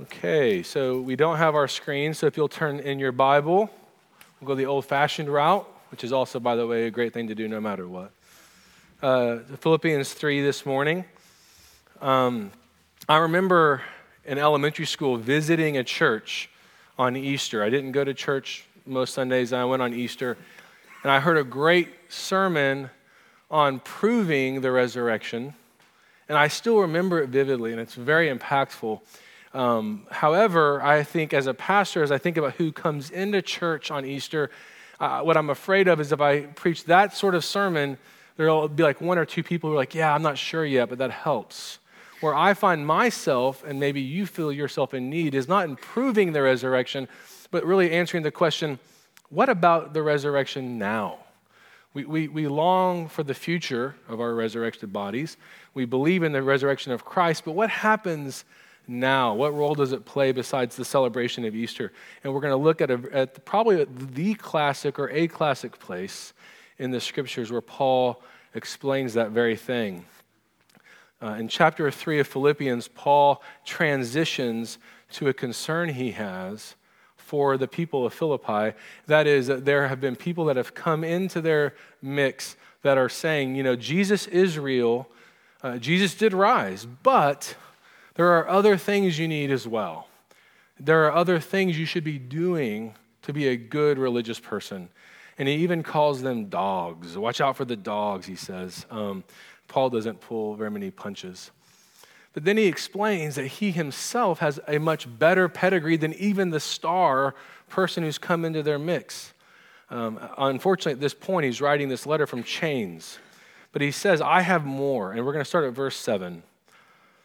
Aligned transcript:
Okay, 0.00 0.64
so 0.64 1.00
we 1.00 1.14
don't 1.14 1.36
have 1.36 1.54
our 1.54 1.68
screen, 1.68 2.14
so 2.14 2.26
if 2.26 2.36
you'll 2.36 2.48
turn 2.48 2.80
in 2.80 2.98
your 2.98 3.12
Bible, 3.12 3.70
we'll 4.40 4.48
go 4.48 4.56
the 4.56 4.66
old 4.66 4.84
fashioned 4.86 5.32
route, 5.32 5.68
which 5.92 6.02
is 6.02 6.12
also, 6.12 6.40
by 6.40 6.56
the 6.56 6.66
way, 6.66 6.88
a 6.88 6.90
great 6.90 7.12
thing 7.14 7.28
to 7.28 7.34
do 7.36 7.46
no 7.46 7.60
matter 7.60 7.86
what. 7.86 8.10
Uh, 9.00 9.38
Philippians 9.60 10.12
3 10.12 10.42
this 10.42 10.66
morning. 10.66 11.04
Um, 12.00 12.50
I 13.08 13.18
remember 13.18 13.82
in 14.24 14.36
elementary 14.36 14.84
school 14.84 15.16
visiting 15.16 15.76
a 15.76 15.84
church 15.84 16.50
on 16.98 17.16
Easter. 17.16 17.62
I 17.62 17.70
didn't 17.70 17.92
go 17.92 18.02
to 18.02 18.14
church 18.14 18.64
most 18.86 19.14
Sundays, 19.14 19.52
I 19.52 19.64
went 19.64 19.80
on 19.80 19.94
Easter, 19.94 20.36
and 21.04 21.12
I 21.12 21.20
heard 21.20 21.36
a 21.36 21.44
great 21.44 21.88
sermon 22.08 22.90
on 23.48 23.78
proving 23.78 24.60
the 24.60 24.72
resurrection. 24.72 25.54
And 26.28 26.36
I 26.36 26.48
still 26.48 26.80
remember 26.80 27.22
it 27.22 27.28
vividly, 27.28 27.70
and 27.70 27.80
it's 27.80 27.94
very 27.94 28.28
impactful. 28.28 29.00
Um, 29.54 30.06
however, 30.10 30.82
I 30.82 31.04
think 31.04 31.32
as 31.32 31.46
a 31.46 31.54
pastor, 31.54 32.02
as 32.02 32.10
I 32.10 32.18
think 32.18 32.36
about 32.36 32.54
who 32.54 32.72
comes 32.72 33.10
into 33.10 33.40
church 33.40 33.92
on 33.92 34.04
Easter, 34.04 34.50
uh, 34.98 35.20
what 35.20 35.36
I'm 35.36 35.48
afraid 35.48 35.86
of 35.86 36.00
is 36.00 36.10
if 36.10 36.20
I 36.20 36.40
preach 36.40 36.84
that 36.84 37.16
sort 37.16 37.36
of 37.36 37.44
sermon, 37.44 37.96
there'll 38.36 38.68
be 38.68 38.82
like 38.82 39.00
one 39.00 39.16
or 39.16 39.24
two 39.24 39.44
people 39.44 39.70
who 39.70 39.74
are 39.74 39.78
like, 39.78 39.94
yeah, 39.94 40.12
I'm 40.12 40.22
not 40.22 40.36
sure 40.36 40.64
yet, 40.64 40.88
but 40.88 40.98
that 40.98 41.12
helps. 41.12 41.78
Where 42.20 42.34
I 42.34 42.54
find 42.54 42.84
myself, 42.84 43.62
and 43.64 43.78
maybe 43.78 44.00
you 44.00 44.26
feel 44.26 44.50
yourself 44.50 44.92
in 44.92 45.08
need, 45.08 45.34
is 45.34 45.46
not 45.46 45.68
in 45.68 45.76
proving 45.76 46.32
the 46.32 46.42
resurrection, 46.42 47.06
but 47.52 47.64
really 47.64 47.92
answering 47.92 48.24
the 48.24 48.32
question, 48.32 48.80
what 49.30 49.48
about 49.48 49.94
the 49.94 50.02
resurrection 50.02 50.78
now? 50.78 51.18
We, 51.92 52.04
we, 52.04 52.26
we 52.26 52.48
long 52.48 53.08
for 53.08 53.22
the 53.22 53.34
future 53.34 53.94
of 54.08 54.20
our 54.20 54.34
resurrected 54.34 54.92
bodies. 54.92 55.36
We 55.74 55.84
believe 55.84 56.24
in 56.24 56.32
the 56.32 56.42
resurrection 56.42 56.90
of 56.90 57.04
Christ, 57.04 57.44
but 57.44 57.52
what 57.52 57.70
happens 57.70 58.44
now? 58.86 59.34
What 59.34 59.54
role 59.54 59.74
does 59.74 59.92
it 59.92 60.04
play 60.04 60.32
besides 60.32 60.76
the 60.76 60.84
celebration 60.84 61.44
of 61.44 61.54
Easter? 61.54 61.92
And 62.22 62.32
we're 62.32 62.40
going 62.40 62.52
to 62.52 62.56
look 62.56 62.80
at, 62.80 62.90
a, 62.90 63.00
at 63.12 63.44
probably 63.44 63.84
the 63.84 64.34
classic 64.34 64.98
or 64.98 65.10
a 65.10 65.28
classic 65.28 65.78
place 65.78 66.32
in 66.78 66.90
the 66.90 67.00
scriptures 67.00 67.50
where 67.50 67.60
Paul 67.60 68.22
explains 68.54 69.14
that 69.14 69.30
very 69.30 69.56
thing. 69.56 70.04
Uh, 71.22 71.36
in 71.38 71.48
chapter 71.48 71.90
3 71.90 72.20
of 72.20 72.26
Philippians, 72.26 72.88
Paul 72.88 73.42
transitions 73.64 74.78
to 75.12 75.28
a 75.28 75.34
concern 75.34 75.88
he 75.88 76.12
has 76.12 76.74
for 77.16 77.56
the 77.56 77.66
people 77.66 78.04
of 78.04 78.12
Philippi. 78.12 78.76
That 79.06 79.26
is, 79.26 79.46
that 79.46 79.64
there 79.64 79.88
have 79.88 80.00
been 80.00 80.16
people 80.16 80.44
that 80.46 80.56
have 80.56 80.74
come 80.74 81.02
into 81.02 81.40
their 81.40 81.74
mix 82.02 82.56
that 82.82 82.98
are 82.98 83.08
saying, 83.08 83.56
you 83.56 83.62
know, 83.62 83.76
Jesus 83.76 84.26
is 84.26 84.58
real, 84.58 85.08
uh, 85.62 85.78
Jesus 85.78 86.14
did 86.14 86.34
rise, 86.34 86.84
but 86.84 87.56
there 88.14 88.28
are 88.38 88.48
other 88.48 88.76
things 88.76 89.18
you 89.18 89.28
need 89.28 89.50
as 89.50 89.66
well. 89.66 90.08
There 90.78 91.04
are 91.06 91.12
other 91.12 91.40
things 91.40 91.78
you 91.78 91.86
should 91.86 92.04
be 92.04 92.18
doing 92.18 92.94
to 93.22 93.32
be 93.32 93.48
a 93.48 93.56
good 93.56 93.98
religious 93.98 94.38
person. 94.38 94.88
And 95.38 95.48
he 95.48 95.56
even 95.56 95.82
calls 95.82 96.22
them 96.22 96.46
dogs. 96.46 97.16
Watch 97.18 97.40
out 97.40 97.56
for 97.56 97.64
the 97.64 97.76
dogs, 97.76 98.26
he 98.26 98.36
says. 98.36 98.86
Um, 98.90 99.24
Paul 99.66 99.90
doesn't 99.90 100.20
pull 100.20 100.54
very 100.54 100.70
many 100.70 100.90
punches. 100.90 101.50
But 102.34 102.44
then 102.44 102.56
he 102.56 102.66
explains 102.66 103.36
that 103.36 103.46
he 103.46 103.70
himself 103.70 104.40
has 104.40 104.60
a 104.68 104.78
much 104.78 105.06
better 105.18 105.48
pedigree 105.48 105.96
than 105.96 106.14
even 106.14 106.50
the 106.50 106.60
star 106.60 107.34
person 107.68 108.02
who's 108.02 108.18
come 108.18 108.44
into 108.44 108.62
their 108.62 108.78
mix. 108.78 109.32
Um, 109.90 110.18
unfortunately, 110.38 110.92
at 110.92 111.00
this 111.00 111.14
point, 111.14 111.46
he's 111.46 111.60
writing 111.60 111.88
this 111.88 112.06
letter 112.06 112.26
from 112.26 112.42
chains. 112.42 113.18
But 113.72 113.82
he 113.82 113.90
says, 113.90 114.20
I 114.20 114.40
have 114.40 114.64
more. 114.64 115.12
And 115.12 115.24
we're 115.24 115.32
going 115.32 115.44
to 115.44 115.48
start 115.48 115.64
at 115.64 115.72
verse 115.72 115.96
7. 115.96 116.42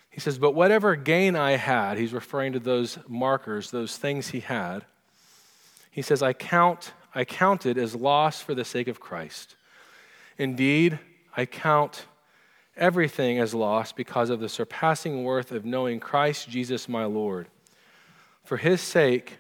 He 0.09 0.19
says, 0.19 0.37
But 0.37 0.55
whatever 0.55 0.95
gain 0.95 1.35
I 1.35 1.51
had, 1.51 1.97
he's 1.97 2.13
referring 2.13 2.53
to 2.53 2.59
those 2.59 2.97
markers, 3.07 3.71
those 3.71 3.97
things 3.97 4.29
he 4.29 4.39
had. 4.39 4.85
He 5.91 6.01
says, 6.01 6.23
I 6.23 6.33
count, 6.33 6.93
I 7.13 7.25
counted 7.25 7.77
as 7.77 7.95
loss 7.95 8.41
for 8.41 8.55
the 8.55 8.65
sake 8.65 8.87
of 8.87 8.99
Christ. 8.99 9.55
Indeed, 10.37 10.99
I 11.35 11.45
count 11.45 12.05
everything 12.77 13.39
as 13.39 13.53
loss 13.53 13.91
because 13.91 14.29
of 14.29 14.39
the 14.39 14.49
surpassing 14.49 15.23
worth 15.23 15.51
of 15.51 15.65
knowing 15.65 15.99
Christ 15.99 16.49
Jesus 16.49 16.87
my 16.87 17.05
Lord. 17.05 17.47
For 18.43 18.57
his 18.57 18.81
sake, 18.81 19.37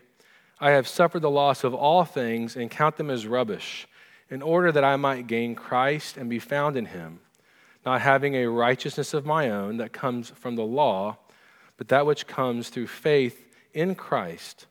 I 0.59 0.71
have 0.71 0.87
suffered 0.87 1.21
the 1.21 1.29
loss 1.29 1.63
of 1.63 1.73
all 1.73 2.03
things 2.03 2.55
and 2.55 2.69
count 2.69 2.97
them 2.97 3.09
as 3.09 3.25
rubbish, 3.25 3.87
in 4.29 4.41
order 4.41 4.71
that 4.71 4.83
I 4.83 4.97
might 4.97 5.25
gain 5.25 5.55
Christ 5.55 6.17
and 6.17 6.29
be 6.29 6.37
found 6.37 6.75
in 6.75 6.85
him 6.85 7.21
not 7.85 8.01
having 8.01 8.35
a 8.35 8.49
righteousness 8.49 9.13
of 9.13 9.25
my 9.25 9.49
own 9.49 9.77
that 9.77 9.93
comes 9.93 10.29
from 10.29 10.55
the 10.55 10.63
law, 10.63 11.17
but 11.77 11.87
that 11.87 12.05
which 12.05 12.27
comes 12.27 12.69
through 12.69 12.87
faith 12.87 13.47
in 13.73 13.95
Christ, 13.95 14.67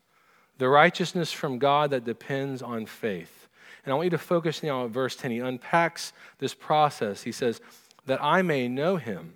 the 0.58 0.68
righteousness 0.68 1.32
from 1.32 1.58
God 1.58 1.90
that 1.90 2.04
depends 2.04 2.62
on 2.62 2.86
faith. 2.86 3.48
And 3.84 3.92
I 3.92 3.96
want 3.96 4.06
you 4.06 4.10
to 4.10 4.18
focus 4.18 4.62
now 4.62 4.82
on 4.82 4.90
verse 4.90 5.16
10. 5.16 5.30
He 5.30 5.38
unpacks 5.38 6.12
this 6.38 6.52
process. 6.52 7.22
He 7.22 7.32
says, 7.32 7.60
That 8.06 8.22
I 8.22 8.42
may 8.42 8.68
know 8.68 8.96
him 8.96 9.34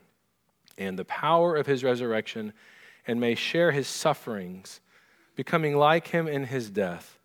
and 0.77 0.99
the 0.99 1.05
power 1.05 1.57
of 1.57 1.67
his 1.67 1.85
resurrection 1.85 2.53
and 3.07 3.21
may 3.21 3.35
share 3.35 3.73
his 3.73 3.89
sufferings, 3.89 4.81
becoming 5.37 5.77
like 5.77 6.09
him 6.09 6.29
in 6.29 6.45
his 6.45 6.71
death, 6.71 7.19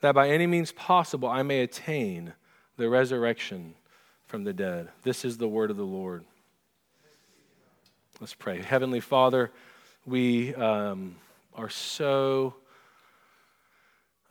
that 0.00 0.14
by 0.14 0.28
any 0.28 0.46
means 0.46 0.72
possible 0.72 1.28
I 1.28 1.42
may 1.42 1.60
attain 1.60 2.34
the 2.76 2.88
resurrection 2.88 3.74
from 4.32 4.44
the 4.44 4.52
dead. 4.54 4.88
This 5.02 5.26
is 5.26 5.36
the 5.36 5.46
word 5.46 5.70
of 5.70 5.76
the 5.76 5.84
Lord. 5.84 6.24
Let's 8.18 8.32
pray. 8.32 8.62
Heavenly 8.62 9.00
Father, 9.00 9.50
we 10.06 10.54
um, 10.54 11.16
are 11.54 11.68
so 11.68 12.54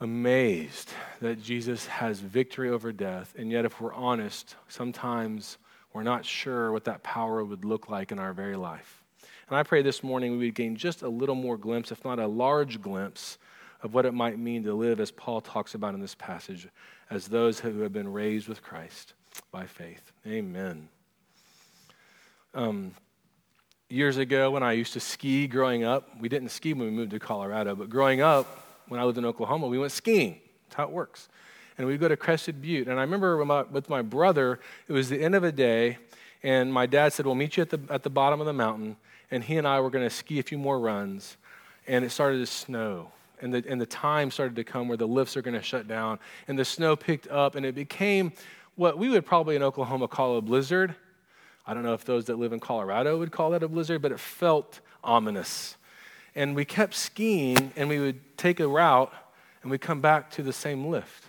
amazed 0.00 0.90
that 1.20 1.40
Jesus 1.40 1.86
has 1.86 2.18
victory 2.18 2.68
over 2.68 2.90
death. 2.90 3.32
And 3.38 3.48
yet, 3.48 3.64
if 3.64 3.80
we're 3.80 3.94
honest, 3.94 4.56
sometimes 4.66 5.56
we're 5.92 6.02
not 6.02 6.24
sure 6.24 6.72
what 6.72 6.86
that 6.86 7.04
power 7.04 7.44
would 7.44 7.64
look 7.64 7.88
like 7.88 8.10
in 8.10 8.18
our 8.18 8.32
very 8.32 8.56
life. 8.56 9.04
And 9.48 9.56
I 9.56 9.62
pray 9.62 9.82
this 9.82 10.02
morning 10.02 10.32
we 10.32 10.46
would 10.46 10.56
gain 10.56 10.74
just 10.74 11.02
a 11.02 11.08
little 11.08 11.36
more 11.36 11.56
glimpse, 11.56 11.92
if 11.92 12.04
not 12.04 12.18
a 12.18 12.26
large 12.26 12.82
glimpse, 12.82 13.38
of 13.84 13.94
what 13.94 14.04
it 14.04 14.14
might 14.14 14.36
mean 14.36 14.64
to 14.64 14.74
live 14.74 14.98
as 14.98 15.12
Paul 15.12 15.40
talks 15.40 15.76
about 15.76 15.94
in 15.94 16.00
this 16.00 16.16
passage, 16.16 16.66
as 17.08 17.28
those 17.28 17.60
who 17.60 17.82
have 17.82 17.92
been 17.92 18.12
raised 18.12 18.48
with 18.48 18.64
Christ 18.64 19.14
by 19.50 19.66
faith. 19.66 20.12
Amen. 20.26 20.88
Um, 22.54 22.94
years 23.88 24.16
ago, 24.16 24.50
when 24.50 24.62
I 24.62 24.72
used 24.72 24.92
to 24.94 25.00
ski 25.00 25.46
growing 25.46 25.84
up, 25.84 26.08
we 26.20 26.28
didn't 26.28 26.50
ski 26.50 26.72
when 26.72 26.86
we 26.86 26.90
moved 26.90 27.10
to 27.12 27.18
Colorado, 27.18 27.74
but 27.74 27.90
growing 27.90 28.20
up, 28.20 28.66
when 28.88 29.00
I 29.00 29.04
lived 29.04 29.18
in 29.18 29.24
Oklahoma, 29.24 29.68
we 29.68 29.78
went 29.78 29.92
skiing. 29.92 30.40
That's 30.64 30.76
how 30.76 30.84
it 30.84 30.90
works. 30.90 31.28
And 31.78 31.86
we'd 31.86 32.00
go 32.00 32.08
to 32.08 32.16
Crested 32.16 32.60
Butte. 32.60 32.88
And 32.88 32.98
I 32.98 33.02
remember 33.02 33.36
with 33.70 33.88
my, 33.88 34.02
brother, 34.02 34.60
it 34.88 34.92
was 34.92 35.08
the 35.08 35.22
end 35.22 35.34
of 35.34 35.44
a 35.44 35.52
day, 35.52 35.98
and 36.42 36.72
my 36.72 36.86
dad 36.86 37.12
said, 37.12 37.26
We'll 37.26 37.34
meet 37.34 37.56
you 37.56 37.62
at 37.62 37.70
the, 37.70 37.80
at 37.88 38.02
the 38.02 38.10
bottom 38.10 38.40
of 38.40 38.46
the 38.46 38.52
mountain. 38.52 38.96
And 39.30 39.42
he 39.42 39.56
and 39.56 39.66
I 39.66 39.80
were 39.80 39.90
going 39.90 40.04
to 40.04 40.14
ski 40.14 40.38
a 40.38 40.42
few 40.42 40.58
more 40.58 40.78
runs. 40.78 41.36
And 41.86 42.04
it 42.04 42.10
started 42.10 42.38
to 42.38 42.46
snow. 42.46 43.12
And 43.40 43.54
the, 43.54 43.64
and 43.66 43.80
the 43.80 43.86
time 43.86 44.30
started 44.30 44.56
to 44.56 44.64
come 44.64 44.88
where 44.88 44.96
the 44.96 45.06
lifts 45.06 45.36
are 45.36 45.42
going 45.42 45.56
to 45.56 45.62
shut 45.62 45.88
down. 45.88 46.18
And 46.48 46.58
the 46.58 46.64
snow 46.64 46.96
picked 46.96 47.28
up, 47.28 47.54
and 47.54 47.64
it 47.64 47.74
became 47.74 48.32
what 48.82 48.98
we 48.98 49.08
would 49.08 49.24
probably 49.24 49.54
in 49.54 49.62
Oklahoma 49.62 50.08
call 50.08 50.36
a 50.36 50.42
blizzard. 50.42 50.96
I 51.64 51.72
don't 51.72 51.84
know 51.84 51.94
if 51.94 52.04
those 52.04 52.24
that 52.24 52.36
live 52.36 52.52
in 52.52 52.58
Colorado 52.58 53.16
would 53.16 53.30
call 53.30 53.50
that 53.50 53.62
a 53.62 53.68
blizzard, 53.68 54.02
but 54.02 54.10
it 54.10 54.18
felt 54.18 54.80
ominous. 55.04 55.76
And 56.34 56.56
we 56.56 56.64
kept 56.64 56.94
skiing, 56.94 57.72
and 57.76 57.88
we 57.88 58.00
would 58.00 58.36
take 58.36 58.58
a 58.58 58.66
route, 58.66 59.12
and 59.62 59.70
we'd 59.70 59.80
come 59.80 60.00
back 60.00 60.32
to 60.32 60.42
the 60.42 60.52
same 60.52 60.84
lift. 60.86 61.26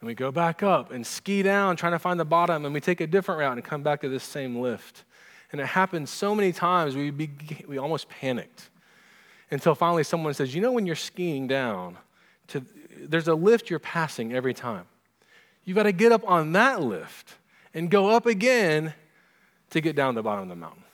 And 0.00 0.08
we 0.08 0.14
go 0.14 0.32
back 0.32 0.64
up 0.64 0.90
and 0.90 1.06
ski 1.06 1.40
down, 1.40 1.76
trying 1.76 1.92
to 1.92 2.00
find 2.00 2.18
the 2.18 2.24
bottom, 2.24 2.64
and 2.64 2.74
we 2.74 2.80
take 2.80 3.00
a 3.00 3.06
different 3.06 3.38
route 3.38 3.52
and 3.52 3.64
come 3.64 3.84
back 3.84 4.00
to 4.00 4.08
this 4.08 4.24
same 4.24 4.56
lift. 4.60 5.04
And 5.52 5.60
it 5.60 5.68
happened 5.68 6.08
so 6.08 6.34
many 6.34 6.52
times, 6.52 6.96
we, 6.96 7.12
be, 7.12 7.30
we 7.68 7.78
almost 7.78 8.08
panicked. 8.08 8.70
Until 9.52 9.76
finally 9.76 10.02
someone 10.02 10.34
says, 10.34 10.52
You 10.52 10.60
know, 10.60 10.72
when 10.72 10.84
you're 10.84 10.96
skiing 10.96 11.46
down, 11.46 11.96
to, 12.48 12.64
there's 12.98 13.28
a 13.28 13.36
lift 13.36 13.70
you're 13.70 13.78
passing 13.78 14.34
every 14.34 14.52
time. 14.52 14.86
You've 15.66 15.74
got 15.74 15.82
to 15.82 15.92
get 15.92 16.12
up 16.12 16.22
on 16.26 16.52
that 16.52 16.80
lift 16.80 17.34
and 17.74 17.90
go 17.90 18.08
up 18.08 18.24
again 18.24 18.94
to 19.70 19.80
get 19.82 19.96
down 19.96 20.14
to 20.14 20.18
the 20.20 20.22
bottom 20.22 20.44
of 20.44 20.48
the 20.48 20.56
mountain. 20.56 20.84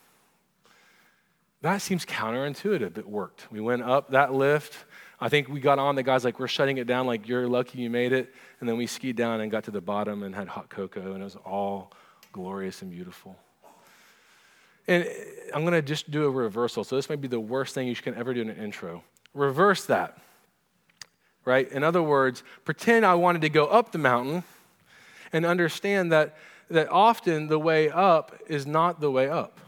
That 1.61 1.81
seems 1.81 2.05
counterintuitive. 2.05 2.99
It 2.99 3.09
worked. 3.09 3.47
We 3.53 3.61
went 3.61 3.83
up 3.83 4.11
that 4.11 4.35
lift. 4.35 4.85
I 5.21 5.29
think 5.29 5.49
we 5.49 5.61
got 5.61 5.79
on. 5.79 5.95
The 5.95 6.03
guy's 6.03 6.25
like, 6.25 6.41
We're 6.41 6.49
shutting 6.49 6.79
it 6.79 6.89
down, 6.89 7.07
like, 7.07 7.29
you're 7.29 7.47
lucky 7.47 7.79
you 7.79 7.91
made 7.91 8.13
it. 8.13 8.35
And 8.59 8.69
then 8.69 8.77
we 8.77 8.87
skied 8.87 9.15
down 9.15 9.41
and 9.41 9.51
got 9.51 9.65
to 9.65 9.71
the 9.71 9.81
bottom 9.81 10.25
and 10.25 10.35
had 10.35 10.49
hot 10.49 10.69
cocoa, 10.69 11.13
and 11.13 11.21
it 11.21 11.25
was 11.25 11.37
all 11.37 11.93
glorious 12.33 12.83
and 12.83 12.91
beautiful. 12.91 13.37
And 14.89 15.09
I'm 15.55 15.63
going 15.63 15.75
to 15.75 15.83
just 15.83 16.11
do 16.11 16.25
a 16.25 16.31
reversal. 16.31 16.83
So, 16.83 16.97
this 16.97 17.09
might 17.09 17.21
be 17.21 17.29
the 17.29 17.39
worst 17.39 17.75
thing 17.75 17.87
you 17.87 17.95
can 17.95 18.17
ever 18.17 18.35
do 18.35 18.41
in 18.41 18.51
an 18.51 18.57
intro. 18.57 19.05
Reverse 19.33 19.85
that, 19.85 20.19
right? 21.45 21.71
In 21.71 21.85
other 21.85 22.03
words, 22.03 22.43
pretend 22.65 23.07
I 23.07 23.15
wanted 23.15 23.43
to 23.43 23.49
go 23.49 23.67
up 23.67 23.93
the 23.93 23.99
mountain 23.99 24.43
and 25.33 25.47
understand 25.47 26.13
that, 26.13 26.37
that 26.71 26.89
often 26.91 27.47
the 27.49 27.59
way 27.59 27.91
up 27.91 28.39
is 28.49 28.67
not 28.67 29.01
the 29.01 29.11
way 29.11 29.29
up. 29.29 29.61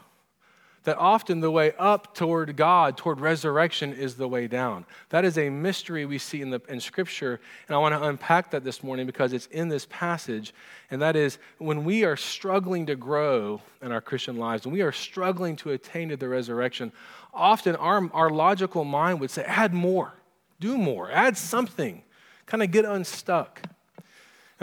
that 0.84 0.98
often 0.98 1.40
the 1.40 1.50
way 1.50 1.72
up 1.78 2.14
toward 2.14 2.56
God, 2.56 2.96
toward 2.96 3.18
resurrection, 3.18 3.92
is 3.92 4.16
the 4.16 4.28
way 4.28 4.46
down. 4.46 4.84
That 5.08 5.24
is 5.24 5.38
a 5.38 5.48
mystery 5.48 6.04
we 6.04 6.18
see 6.18 6.42
in, 6.42 6.50
the, 6.50 6.60
in 6.68 6.78
Scripture, 6.78 7.40
and 7.66 7.74
I 7.74 7.78
want 7.78 7.94
to 7.94 8.06
unpack 8.06 8.50
that 8.50 8.64
this 8.64 8.82
morning 8.82 9.06
because 9.06 9.32
it's 9.32 9.46
in 9.46 9.68
this 9.70 9.86
passage. 9.88 10.52
And 10.90 11.00
that 11.00 11.16
is 11.16 11.38
when 11.58 11.84
we 11.84 12.04
are 12.04 12.16
struggling 12.16 12.84
to 12.86 12.96
grow 12.96 13.62
in 13.80 13.92
our 13.92 14.02
Christian 14.02 14.36
lives, 14.36 14.66
when 14.66 14.74
we 14.74 14.82
are 14.82 14.92
struggling 14.92 15.56
to 15.56 15.70
attain 15.70 16.10
to 16.10 16.16
the 16.18 16.28
resurrection, 16.28 16.92
often 17.32 17.76
our, 17.76 18.08
our 18.12 18.28
logical 18.28 18.84
mind 18.84 19.20
would 19.20 19.30
say, 19.30 19.42
add 19.44 19.72
more, 19.72 20.12
do 20.60 20.76
more, 20.76 21.10
add 21.10 21.38
something, 21.38 22.02
kind 22.44 22.62
of 22.62 22.70
get 22.70 22.84
unstuck. 22.84 23.62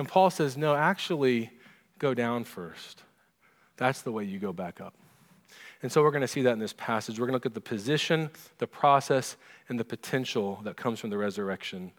And 0.02 0.10
Paul 0.10 0.32
says, 0.32 0.58
no, 0.58 0.74
actually, 0.74 1.52
go 2.00 2.16
down 2.16 2.44
first. 2.44 3.04
That's 3.78 4.02
the 4.02 4.12
way 4.12 4.24
you 4.24 4.40
go 4.40 4.52
back 4.52 4.82
up. 4.82 4.96
And 5.84 5.92
so 5.92 6.02
we're 6.02 6.10
going 6.10 6.22
to 6.22 6.28
see 6.28 6.42
that 6.42 6.54
in 6.54 6.58
this 6.58 6.74
passage. 6.74 7.20
We're 7.20 7.28
going 7.28 7.34
to 7.34 7.36
look 7.36 7.46
at 7.46 7.54
the 7.54 7.62
position, 7.62 8.32
the 8.58 8.66
process, 8.66 9.38
and 9.70 9.80
the 9.80 9.86
potential 9.86 10.60
that 10.64 10.76
comes 10.76 11.00
from 11.00 11.12
the 11.12 11.20
resurrection. 11.20 11.92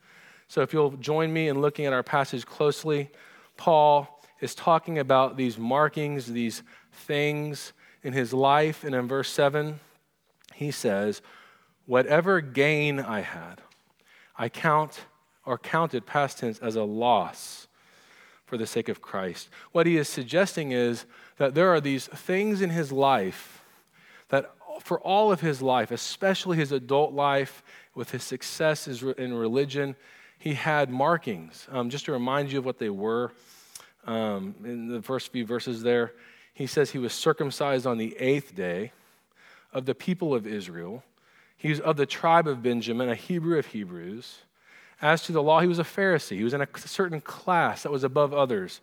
So 0.49 0.62
if 0.62 0.72
you'll 0.72 0.96
join 0.96 1.32
me 1.32 1.46
in 1.46 1.60
looking 1.60 1.87
at 1.87 1.93
our 1.93 2.02
passage 2.02 2.44
closely, 2.44 3.08
Paul 3.56 4.20
is 4.40 4.56
talking 4.56 4.98
about 4.98 5.37
these 5.37 5.56
markings, 5.56 6.26
these 6.26 6.64
things 6.90 7.72
in 8.02 8.12
his 8.12 8.32
life. 8.32 8.82
And 8.82 8.96
in 8.96 9.06
verse 9.06 9.31
7, 9.31 9.78
he 10.56 10.72
says, 10.72 11.22
Whatever 11.87 12.40
gain 12.40 12.98
I 12.98 13.20
had, 13.20 13.62
I 14.37 14.48
count 14.48 15.02
or 15.46 15.56
counted 15.56 16.05
past 16.05 16.38
tense 16.38 16.58
as 16.58 16.75
a 16.75 16.82
loss 16.82 17.69
for 18.52 18.58
the 18.58 18.66
sake 18.66 18.90
of 18.90 19.00
Christ. 19.00 19.49
What 19.70 19.87
he 19.87 19.96
is 19.96 20.10
suggesting 20.10 20.72
is 20.72 21.06
that 21.38 21.54
there 21.54 21.70
are 21.70 21.81
these 21.81 22.06
things 22.06 22.60
in 22.60 22.69
his 22.69 22.93
life 22.93 23.64
that 24.28 24.50
for 24.82 25.00
all 25.00 25.32
of 25.32 25.40
his 25.40 25.62
life, 25.62 25.90
especially 25.90 26.58
his 26.58 26.70
adult 26.70 27.14
life, 27.14 27.62
with 27.94 28.10
his 28.10 28.22
success 28.22 28.87
in 28.87 29.32
religion, 29.32 29.96
he 30.38 30.52
had 30.52 30.90
markings. 30.90 31.66
Um, 31.72 31.88
just 31.88 32.04
to 32.04 32.12
remind 32.12 32.52
you 32.52 32.58
of 32.58 32.66
what 32.66 32.78
they 32.78 32.90
were, 32.90 33.32
um, 34.06 34.55
in 34.62 34.88
the 34.88 35.00
first 35.00 35.32
few 35.32 35.46
verses 35.46 35.82
there, 35.82 36.12
he 36.52 36.66
says 36.66 36.90
he 36.90 36.98
was 36.98 37.14
circumcised 37.14 37.87
on 37.87 37.96
the 37.96 38.14
eighth 38.19 38.55
day 38.55 38.93
of 39.72 39.87
the 39.87 39.94
people 39.94 40.34
of 40.34 40.46
Israel. 40.46 41.02
He 41.56 41.70
was 41.70 41.81
of 41.81 41.96
the 41.96 42.05
tribe 42.05 42.46
of 42.46 42.62
Benjamin, 42.62 43.08
a 43.08 43.14
Hebrew 43.14 43.58
of 43.58 43.64
Hebrews. 43.64 44.40
As 45.02 45.25
to 45.25 45.32
the 45.32 45.43
law, 45.43 45.60
he 45.60 45.66
was 45.66 45.81
a 45.81 45.84
Pharisee. 45.84 46.37
He 46.37 46.44
was 46.44 46.54
in 46.54 46.62
a 46.62 46.69
certain 46.78 47.20
class 47.20 47.82
that 47.82 47.90
was 47.90 48.04
above 48.04 48.32
others. 48.32 48.81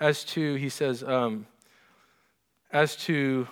As 0.00 0.24
to, 0.24 0.54
he 0.54 0.70
says, 0.70 1.04
um, 1.04 1.46
as 2.72 2.96
to 3.04 3.46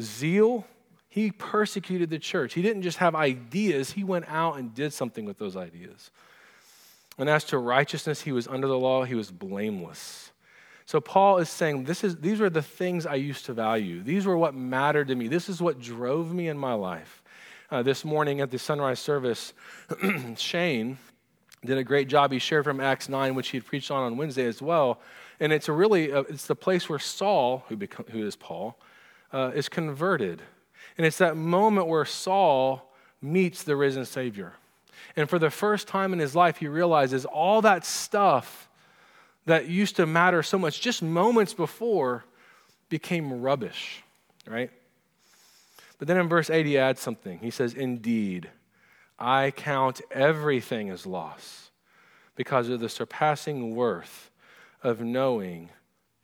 zeal, 0.00 0.66
he 1.08 1.30
persecuted 1.30 2.08
the 2.08 2.18
church. 2.18 2.54
He 2.54 2.62
didn't 2.62 2.82
just 2.82 2.98
have 2.98 3.14
ideas, 3.14 3.92
he 3.92 4.02
went 4.02 4.24
out 4.28 4.58
and 4.58 4.74
did 4.74 4.94
something 4.94 5.26
with 5.26 5.38
those 5.38 5.56
ideas. 5.56 6.10
And 7.18 7.28
as 7.28 7.44
to 7.44 7.58
righteousness, 7.58 8.22
he 8.22 8.32
was 8.32 8.48
under 8.48 8.66
the 8.66 8.78
law, 8.78 9.04
he 9.04 9.14
was 9.14 9.30
blameless. 9.30 10.30
So 10.86 11.00
Paul 11.02 11.36
is 11.38 11.50
saying, 11.50 11.84
this 11.84 12.02
is, 12.02 12.16
these 12.16 12.40
were 12.40 12.48
the 12.48 12.62
things 12.62 13.04
I 13.04 13.16
used 13.16 13.44
to 13.46 13.52
value. 13.52 14.02
These 14.02 14.24
were 14.24 14.38
what 14.38 14.54
mattered 14.54 15.08
to 15.08 15.14
me. 15.14 15.28
This 15.28 15.50
is 15.50 15.60
what 15.60 15.80
drove 15.80 16.32
me 16.32 16.48
in 16.48 16.56
my 16.56 16.72
life. 16.72 17.22
Uh, 17.70 17.82
this 17.82 18.06
morning 18.06 18.40
at 18.40 18.50
the 18.50 18.58
sunrise 18.58 18.98
service, 18.98 19.52
Shane 20.36 20.96
did 21.64 21.78
a 21.78 21.84
great 21.84 22.08
job. 22.08 22.32
He 22.32 22.38
shared 22.38 22.64
from 22.64 22.80
Acts 22.80 23.08
9, 23.08 23.34
which 23.34 23.48
he 23.48 23.56
had 23.56 23.66
preached 23.66 23.90
on 23.90 24.04
on 24.04 24.16
Wednesday 24.16 24.44
as 24.44 24.62
well. 24.62 25.00
And 25.40 25.52
it's 25.52 25.68
a 25.68 25.72
really, 25.72 26.12
uh, 26.12 26.22
it's 26.28 26.46
the 26.46 26.54
place 26.54 26.88
where 26.88 26.98
Saul, 26.98 27.64
who, 27.68 27.76
become, 27.76 28.06
who 28.10 28.26
is 28.26 28.36
Paul, 28.36 28.78
uh, 29.32 29.52
is 29.54 29.68
converted. 29.68 30.42
And 30.96 31.06
it's 31.06 31.18
that 31.18 31.36
moment 31.36 31.86
where 31.86 32.04
Saul 32.04 32.92
meets 33.20 33.62
the 33.62 33.76
risen 33.76 34.04
Savior. 34.04 34.54
And 35.16 35.28
for 35.28 35.38
the 35.38 35.50
first 35.50 35.88
time 35.88 36.12
in 36.12 36.18
his 36.18 36.34
life, 36.34 36.58
he 36.58 36.68
realizes 36.68 37.24
all 37.24 37.62
that 37.62 37.84
stuff 37.84 38.68
that 39.46 39.66
used 39.66 39.96
to 39.96 40.06
matter 40.06 40.42
so 40.42 40.58
much 40.58 40.80
just 40.80 41.02
moments 41.02 41.54
before 41.54 42.24
became 42.88 43.40
rubbish, 43.40 44.02
right? 44.46 44.70
But 45.98 46.06
then 46.08 46.16
in 46.18 46.28
verse 46.28 46.50
8, 46.50 46.66
he 46.66 46.78
adds 46.78 47.00
something. 47.00 47.38
He 47.40 47.50
says, 47.50 47.74
Indeed, 47.74 48.50
I 49.18 49.50
count 49.50 50.00
everything 50.10 50.90
as 50.90 51.06
loss 51.06 51.70
because 52.36 52.68
of 52.68 52.80
the 52.80 52.88
surpassing 52.88 53.74
worth 53.74 54.30
of 54.82 55.00
knowing 55.00 55.70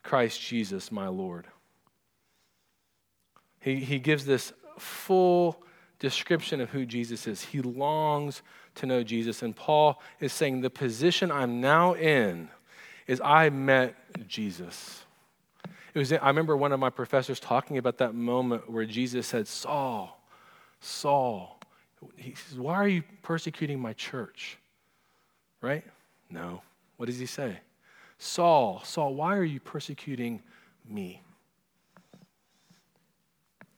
Christ 0.03 0.41
Jesus, 0.41 0.93
my 0.93 1.09
Lord. 1.09 1.47
He, 3.61 3.77
he 3.77 3.99
gives 3.99 4.27
this 4.27 4.53
full 4.79 5.63
description 5.99 6.61
of 6.61 6.71
who 6.71 6.85
Jesus 6.85 7.27
is. 7.27 7.43
He 7.43 7.63
longs 7.63 8.43
to 8.77 8.87
know 8.87 9.03
Jesus. 9.03 9.43
And 9.43 9.57
Paul 9.57 10.01
is 10.21 10.33
saying, 10.33 10.61
The 10.61 10.71
position 10.71 11.33
I'm 11.33 11.61
now 11.61 11.95
in 11.95 12.51
is 13.07 13.21
I 13.25 13.51
met 13.51 13.97
Jesus. 14.29 15.05
It 15.95 15.99
was, 15.99 16.13
I 16.13 16.27
remember 16.27 16.57
one 16.57 16.73
of 16.73 16.81
my 16.81 16.91
professors 16.91 17.41
talking 17.41 17.79
about 17.79 17.99
that 17.99 18.15
moment 18.15 18.71
where 18.71 18.85
Jesus 18.85 19.27
said, 19.27 19.49
Saul, 19.49 20.21
Saul. 20.81 21.59
He 22.17 22.35
says, 22.35 22.59
Why 22.59 22.75
are 22.75 22.89
you 22.89 23.03
persecuting 23.23 23.81
my 23.81 23.93
church? 23.93 24.59
Right? 25.61 25.85
No. 26.31 26.63
What 26.97 27.07
does 27.07 27.19
he 27.19 27.27
say? 27.27 27.59
Saul, 28.19 28.83
Saul, 28.85 29.15
why 29.15 29.37
are 29.37 29.45
you 29.45 29.61
persecuting 29.61 30.43
me? 30.89 31.21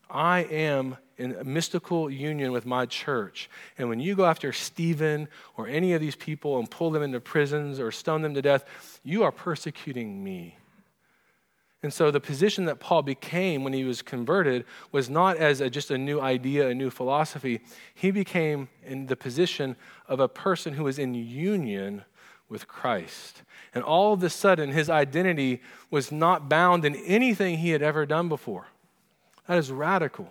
I 0.08 0.40
am 0.40 0.96
in 1.18 1.34
a 1.34 1.44
mystical 1.44 2.10
union 2.10 2.52
with 2.52 2.66
my 2.66 2.86
church. 2.86 3.48
And 3.78 3.88
when 3.88 4.00
you 4.00 4.14
go 4.14 4.24
after 4.24 4.52
Stephen 4.52 5.28
or 5.56 5.66
any 5.66 5.94
of 5.94 6.00
these 6.00 6.14
people 6.14 6.58
and 6.58 6.70
pull 6.70 6.90
them 6.90 7.02
into 7.02 7.20
prisons 7.20 7.80
or 7.80 7.90
stone 7.90 8.22
them 8.22 8.34
to 8.34 8.42
death, 8.42 8.64
you 9.02 9.22
are 9.24 9.32
persecuting 9.32 10.22
me. 10.22 10.56
And 11.86 11.94
so 11.94 12.10
the 12.10 12.18
position 12.18 12.64
that 12.64 12.80
Paul 12.80 13.02
became 13.02 13.62
when 13.62 13.72
he 13.72 13.84
was 13.84 14.02
converted 14.02 14.64
was 14.90 15.08
not 15.08 15.36
as 15.36 15.60
a, 15.60 15.70
just 15.70 15.92
a 15.92 15.96
new 15.96 16.20
idea, 16.20 16.66
a 16.66 16.74
new 16.74 16.90
philosophy. 16.90 17.60
He 17.94 18.10
became 18.10 18.66
in 18.84 19.06
the 19.06 19.14
position 19.14 19.76
of 20.08 20.18
a 20.18 20.26
person 20.26 20.74
who 20.74 20.82
was 20.82 20.98
in 20.98 21.14
union 21.14 22.02
with 22.48 22.66
Christ. 22.66 23.44
And 23.72 23.84
all 23.84 24.12
of 24.12 24.22
a 24.24 24.30
sudden, 24.30 24.72
his 24.72 24.90
identity 24.90 25.62
was 25.88 26.10
not 26.10 26.48
bound 26.48 26.84
in 26.84 26.96
anything 26.96 27.58
he 27.58 27.70
had 27.70 27.82
ever 27.82 28.04
done 28.04 28.28
before. 28.28 28.66
That 29.46 29.56
is 29.56 29.70
radical. 29.70 30.28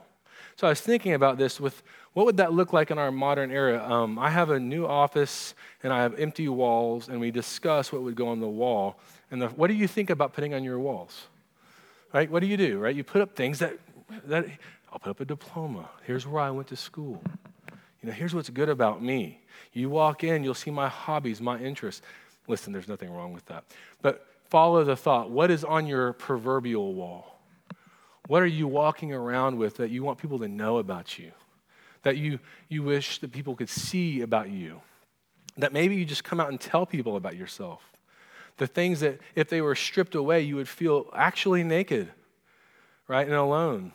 So 0.58 0.68
I 0.68 0.72
was 0.72 0.82
thinking 0.82 1.14
about 1.14 1.38
this 1.38 1.58
with 1.58 1.84
what 2.12 2.26
would 2.26 2.36
that 2.36 2.52
look 2.52 2.74
like 2.74 2.92
in 2.92 2.98
our 2.98 3.14
modern 3.14 3.50
era? 3.50 3.82
Um, 3.90 4.20
I 4.20 4.30
have 4.30 4.50
a 4.50 4.60
new 4.60 4.86
office 4.86 5.56
and 5.84 5.94
I 5.94 6.02
have 6.02 6.20
empty 6.20 6.50
walls, 6.50 7.08
and 7.08 7.22
we 7.22 7.32
discuss 7.32 7.94
what 7.94 8.02
would 8.02 8.16
go 8.16 8.28
on 8.28 8.42
the 8.42 8.50
wall. 8.50 9.00
And 9.32 9.42
the, 9.42 9.48
what 9.48 9.68
do 9.68 9.74
you 9.74 9.88
think 9.88 10.10
about 10.10 10.34
putting 10.34 10.54
on 10.54 10.66
your 10.66 10.80
walls? 10.80 11.28
Right? 12.14 12.30
What 12.30 12.40
do 12.42 12.48
you 12.48 12.58
do? 12.58 12.80
Right? 12.80 12.96
You 12.96 13.04
put 13.04 13.22
up 13.22 13.36
things 13.36 13.60
that, 13.60 13.78
that 14.26 14.46
I'll 14.92 15.00
put 15.00 15.10
up 15.10 15.20
a 15.20 15.26
diploma. 15.26 15.90
Here's 16.04 16.26
where 16.26 16.42
I 16.42 16.50
went 16.52 16.68
to 16.70 16.76
school. 16.76 17.22
You 18.02 18.10
know, 18.10 18.12
here's 18.12 18.34
what's 18.34 18.50
good 18.50 18.70
about 18.70 19.02
me. 19.02 19.42
You 19.74 19.90
walk 19.90 20.24
in, 20.24 20.44
you'll 20.44 20.54
see 20.54 20.72
my 20.72 20.88
hobbies, 20.88 21.42
my 21.42 21.60
interests. 21.60 22.02
Listen, 22.48 22.72
there's 22.72 22.88
nothing 22.88 23.12
wrong 23.12 23.34
with 23.34 23.46
that. 23.48 23.66
But 24.02 24.26
follow 24.50 24.84
the 24.84 24.96
thought. 24.96 25.32
What 25.32 25.52
is 25.52 25.64
on 25.64 25.88
your 25.88 26.14
proverbial 26.14 26.94
wall? 26.94 27.40
What 28.28 28.42
are 28.42 28.48
you 28.48 28.68
walking 28.68 29.14
around 29.14 29.58
with 29.58 29.78
that 29.78 29.90
you 29.90 30.04
want 30.04 30.18
people 30.18 30.40
to 30.40 30.48
know 30.48 30.78
about 30.78 31.20
you? 31.20 31.32
That 32.04 32.18
you, 32.18 32.40
you 32.70 32.84
wish 32.84 33.20
that 33.20 33.32
people 33.32 33.56
could 33.56 33.70
see 33.70 34.22
about 34.22 34.50
you? 34.50 34.82
That 35.58 35.74
maybe 35.74 35.96
you 35.96 36.06
just 36.06 36.24
come 36.24 36.40
out 36.40 36.50
and 36.50 36.60
tell 36.60 36.86
people 36.86 37.16
about 37.18 37.36
yourself? 37.36 37.82
The 38.58 38.68
things 38.68 39.02
that, 39.02 39.20
if 39.36 39.50
they 39.50 39.62
were 39.62 39.76
stripped 39.76 40.16
away, 40.16 40.42
you 40.42 40.56
would 40.56 40.70
feel 40.70 41.08
actually 41.14 41.64
naked, 41.64 42.12
right, 43.08 43.26
and 43.26 43.36
alone. 43.36 43.92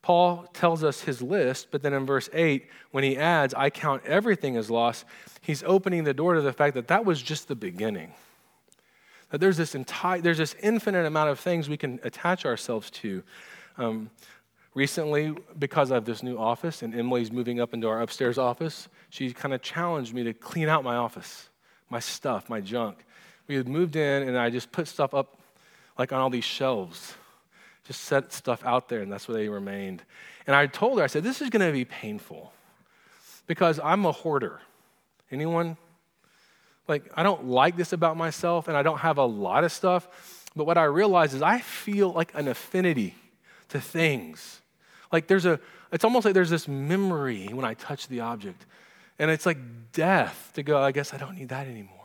Paul 0.00 0.48
tells 0.52 0.82
us 0.82 1.02
his 1.02 1.22
list, 1.22 1.68
but 1.70 1.82
then 1.82 1.92
in 1.92 2.06
verse 2.06 2.28
8, 2.32 2.66
when 2.90 3.04
he 3.04 3.16
adds, 3.16 3.54
I 3.54 3.70
count 3.70 4.04
everything 4.04 4.56
as 4.56 4.70
loss, 4.70 5.04
he's 5.40 5.62
opening 5.64 6.04
the 6.04 6.14
door 6.14 6.34
to 6.34 6.40
the 6.40 6.52
fact 6.52 6.74
that 6.74 6.88
that 6.88 7.04
was 7.04 7.22
just 7.22 7.48
the 7.48 7.54
beginning 7.54 8.12
that 9.32 9.38
there's 9.38 9.56
this 9.56 9.74
entire, 9.74 10.20
there's 10.20 10.38
this 10.38 10.54
infinite 10.62 11.06
amount 11.06 11.30
of 11.30 11.40
things 11.40 11.68
we 11.68 11.78
can 11.78 11.98
attach 12.04 12.44
ourselves 12.44 12.90
to. 12.90 13.22
Um, 13.78 14.10
recently, 14.74 15.34
because 15.58 15.90
I 15.90 15.94
have 15.94 16.04
this 16.04 16.22
new 16.22 16.36
office 16.36 16.82
and 16.82 16.94
Emily's 16.94 17.32
moving 17.32 17.58
up 17.58 17.72
into 17.72 17.88
our 17.88 18.02
upstairs 18.02 18.36
office, 18.36 18.88
she 19.08 19.32
kind 19.32 19.54
of 19.54 19.62
challenged 19.62 20.12
me 20.12 20.22
to 20.24 20.34
clean 20.34 20.68
out 20.68 20.84
my 20.84 20.96
office, 20.96 21.48
my 21.88 21.98
stuff, 21.98 22.50
my 22.50 22.60
junk. 22.60 23.06
We 23.52 23.58
had 23.58 23.68
moved 23.68 23.96
in 23.96 24.26
and 24.26 24.38
I 24.38 24.48
just 24.48 24.72
put 24.72 24.88
stuff 24.88 25.12
up 25.12 25.38
like 25.98 26.10
on 26.10 26.22
all 26.22 26.30
these 26.30 26.42
shelves, 26.42 27.12
just 27.86 28.00
set 28.04 28.32
stuff 28.32 28.64
out 28.64 28.88
there, 28.88 29.02
and 29.02 29.12
that's 29.12 29.28
where 29.28 29.36
they 29.36 29.46
remained. 29.50 30.02
And 30.46 30.56
I 30.56 30.66
told 30.68 30.96
her, 30.96 31.04
I 31.04 31.06
said, 31.06 31.22
this 31.22 31.42
is 31.42 31.50
going 31.50 31.60
to 31.60 31.70
be 31.70 31.84
painful 31.84 32.50
because 33.46 33.78
I'm 33.78 34.06
a 34.06 34.12
hoarder. 34.12 34.62
Anyone 35.30 35.76
like, 36.88 37.12
I 37.14 37.22
don't 37.22 37.44
like 37.44 37.76
this 37.76 37.92
about 37.92 38.16
myself, 38.16 38.68
and 38.68 38.76
I 38.76 38.82
don't 38.82 39.00
have 39.00 39.18
a 39.18 39.26
lot 39.26 39.64
of 39.64 39.70
stuff. 39.70 40.48
But 40.56 40.64
what 40.64 40.78
I 40.78 40.84
realize 40.84 41.34
is 41.34 41.42
I 41.42 41.58
feel 41.58 42.10
like 42.10 42.34
an 42.34 42.48
affinity 42.48 43.16
to 43.68 43.82
things. 43.82 44.62
Like 45.12 45.26
there's 45.26 45.44
a, 45.44 45.60
it's 45.92 46.04
almost 46.04 46.24
like 46.24 46.32
there's 46.32 46.48
this 46.48 46.68
memory 46.68 47.48
when 47.48 47.66
I 47.66 47.74
touch 47.74 48.08
the 48.08 48.20
object. 48.20 48.64
And 49.18 49.30
it's 49.30 49.44
like 49.44 49.58
death 49.92 50.52
to 50.54 50.62
go, 50.62 50.82
I 50.82 50.90
guess 50.90 51.12
I 51.12 51.18
don't 51.18 51.36
need 51.36 51.50
that 51.50 51.66
anymore. 51.66 52.01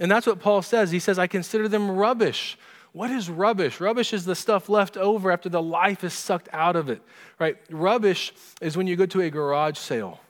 And 0.00 0.10
that's 0.10 0.26
what 0.26 0.40
Paul 0.40 0.62
says. 0.62 0.90
He 0.90 0.98
says, 0.98 1.18
I 1.18 1.26
consider 1.26 1.68
them 1.68 1.90
rubbish. 1.90 2.58
What 2.92 3.10
is 3.10 3.30
rubbish? 3.30 3.80
Rubbish 3.80 4.12
is 4.12 4.24
the 4.24 4.34
stuff 4.34 4.68
left 4.68 4.96
over 4.96 5.30
after 5.30 5.48
the 5.48 5.62
life 5.62 6.02
is 6.02 6.14
sucked 6.14 6.48
out 6.52 6.74
of 6.74 6.88
it, 6.88 7.02
right? 7.38 7.56
Rubbish 7.70 8.32
is 8.60 8.76
when 8.76 8.86
you 8.86 8.96
go 8.96 9.06
to 9.06 9.20
a 9.20 9.30
garage 9.30 9.78
sale 9.78 10.20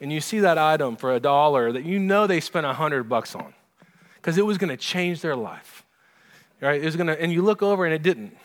and 0.00 0.10
you 0.10 0.20
see 0.20 0.40
that 0.40 0.58
item 0.58 0.96
for 0.96 1.14
a 1.14 1.20
dollar 1.20 1.70
that 1.70 1.84
you 1.84 1.98
know 1.98 2.26
they 2.26 2.40
spent 2.40 2.66
a 2.66 2.72
hundred 2.72 3.08
bucks 3.08 3.36
on 3.36 3.54
because 4.16 4.38
it 4.38 4.46
was 4.46 4.58
going 4.58 4.70
to 4.70 4.76
change 4.76 5.20
their 5.20 5.36
life, 5.36 5.84
right? 6.60 6.80
It 6.80 6.84
was 6.84 6.96
going 6.96 7.06
to, 7.06 7.20
and 7.20 7.30
you 7.30 7.42
look 7.42 7.62
over 7.62 7.84
and 7.84 7.94
it 7.94 8.02
didn't. 8.02 8.36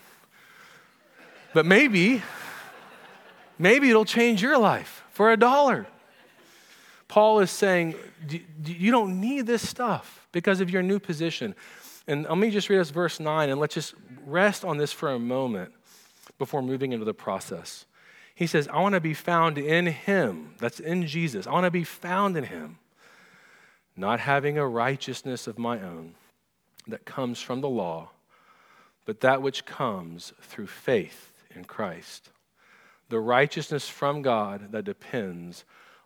But 1.53 1.65
maybe, 1.65 2.21
maybe 3.57 3.89
it'll 3.89 4.05
change 4.05 4.41
your 4.41 4.57
life 4.57 5.03
for 5.11 5.31
a 5.31 5.37
dollar. 5.37 5.87
Paul 7.07 7.39
is 7.39 7.51
saying, 7.51 7.95
you 8.65 8.91
don't 8.91 9.19
need 9.21 9.45
this 9.45 9.67
stuff 9.67 10.27
because 10.31 10.61
of 10.61 10.69
your 10.69 10.81
new 10.81 10.99
position. 10.99 11.55
And 12.07 12.23
let 12.23 12.37
me 12.37 12.49
just 12.49 12.69
read 12.69 12.79
us 12.79 12.89
verse 12.89 13.19
9 13.19 13.49
and 13.49 13.59
let's 13.59 13.75
just 13.75 13.93
rest 14.25 14.65
on 14.65 14.77
this 14.77 14.91
for 14.91 15.11
a 15.11 15.19
moment 15.19 15.71
before 16.37 16.61
moving 16.61 16.91
into 16.91 17.05
the 17.05 17.13
process. 17.13 17.85
He 18.33 18.47
says, 18.47 18.67
I 18.67 18.81
want 18.81 18.93
to 18.93 18.99
be 18.99 19.13
found 19.13 19.57
in 19.57 19.85
him. 19.85 20.55
That's 20.59 20.79
in 20.79 21.07
Jesus. 21.07 21.47
I 21.47 21.51
want 21.51 21.65
to 21.65 21.71
be 21.71 21.85
found 21.85 22.35
in 22.35 22.43
him, 22.43 22.79
not 23.95 24.19
having 24.19 24.57
a 24.57 24.67
righteousness 24.67 25.47
of 25.47 25.57
my 25.57 25.79
own 25.79 26.15
that 26.87 27.05
comes 27.05 27.41
from 27.41 27.61
the 27.61 27.69
law, 27.69 28.09
but 29.05 29.21
that 29.21 29.41
which 29.41 29.65
comes 29.65 30.33
through 30.41 30.67
faith 30.67 31.31
in 31.55 31.63
Christ. 31.63 32.29
The 33.09 33.19
righteousness 33.19 33.87
from 33.87 34.21
God 34.21 34.71
that 34.71 34.83
depends 34.83 35.63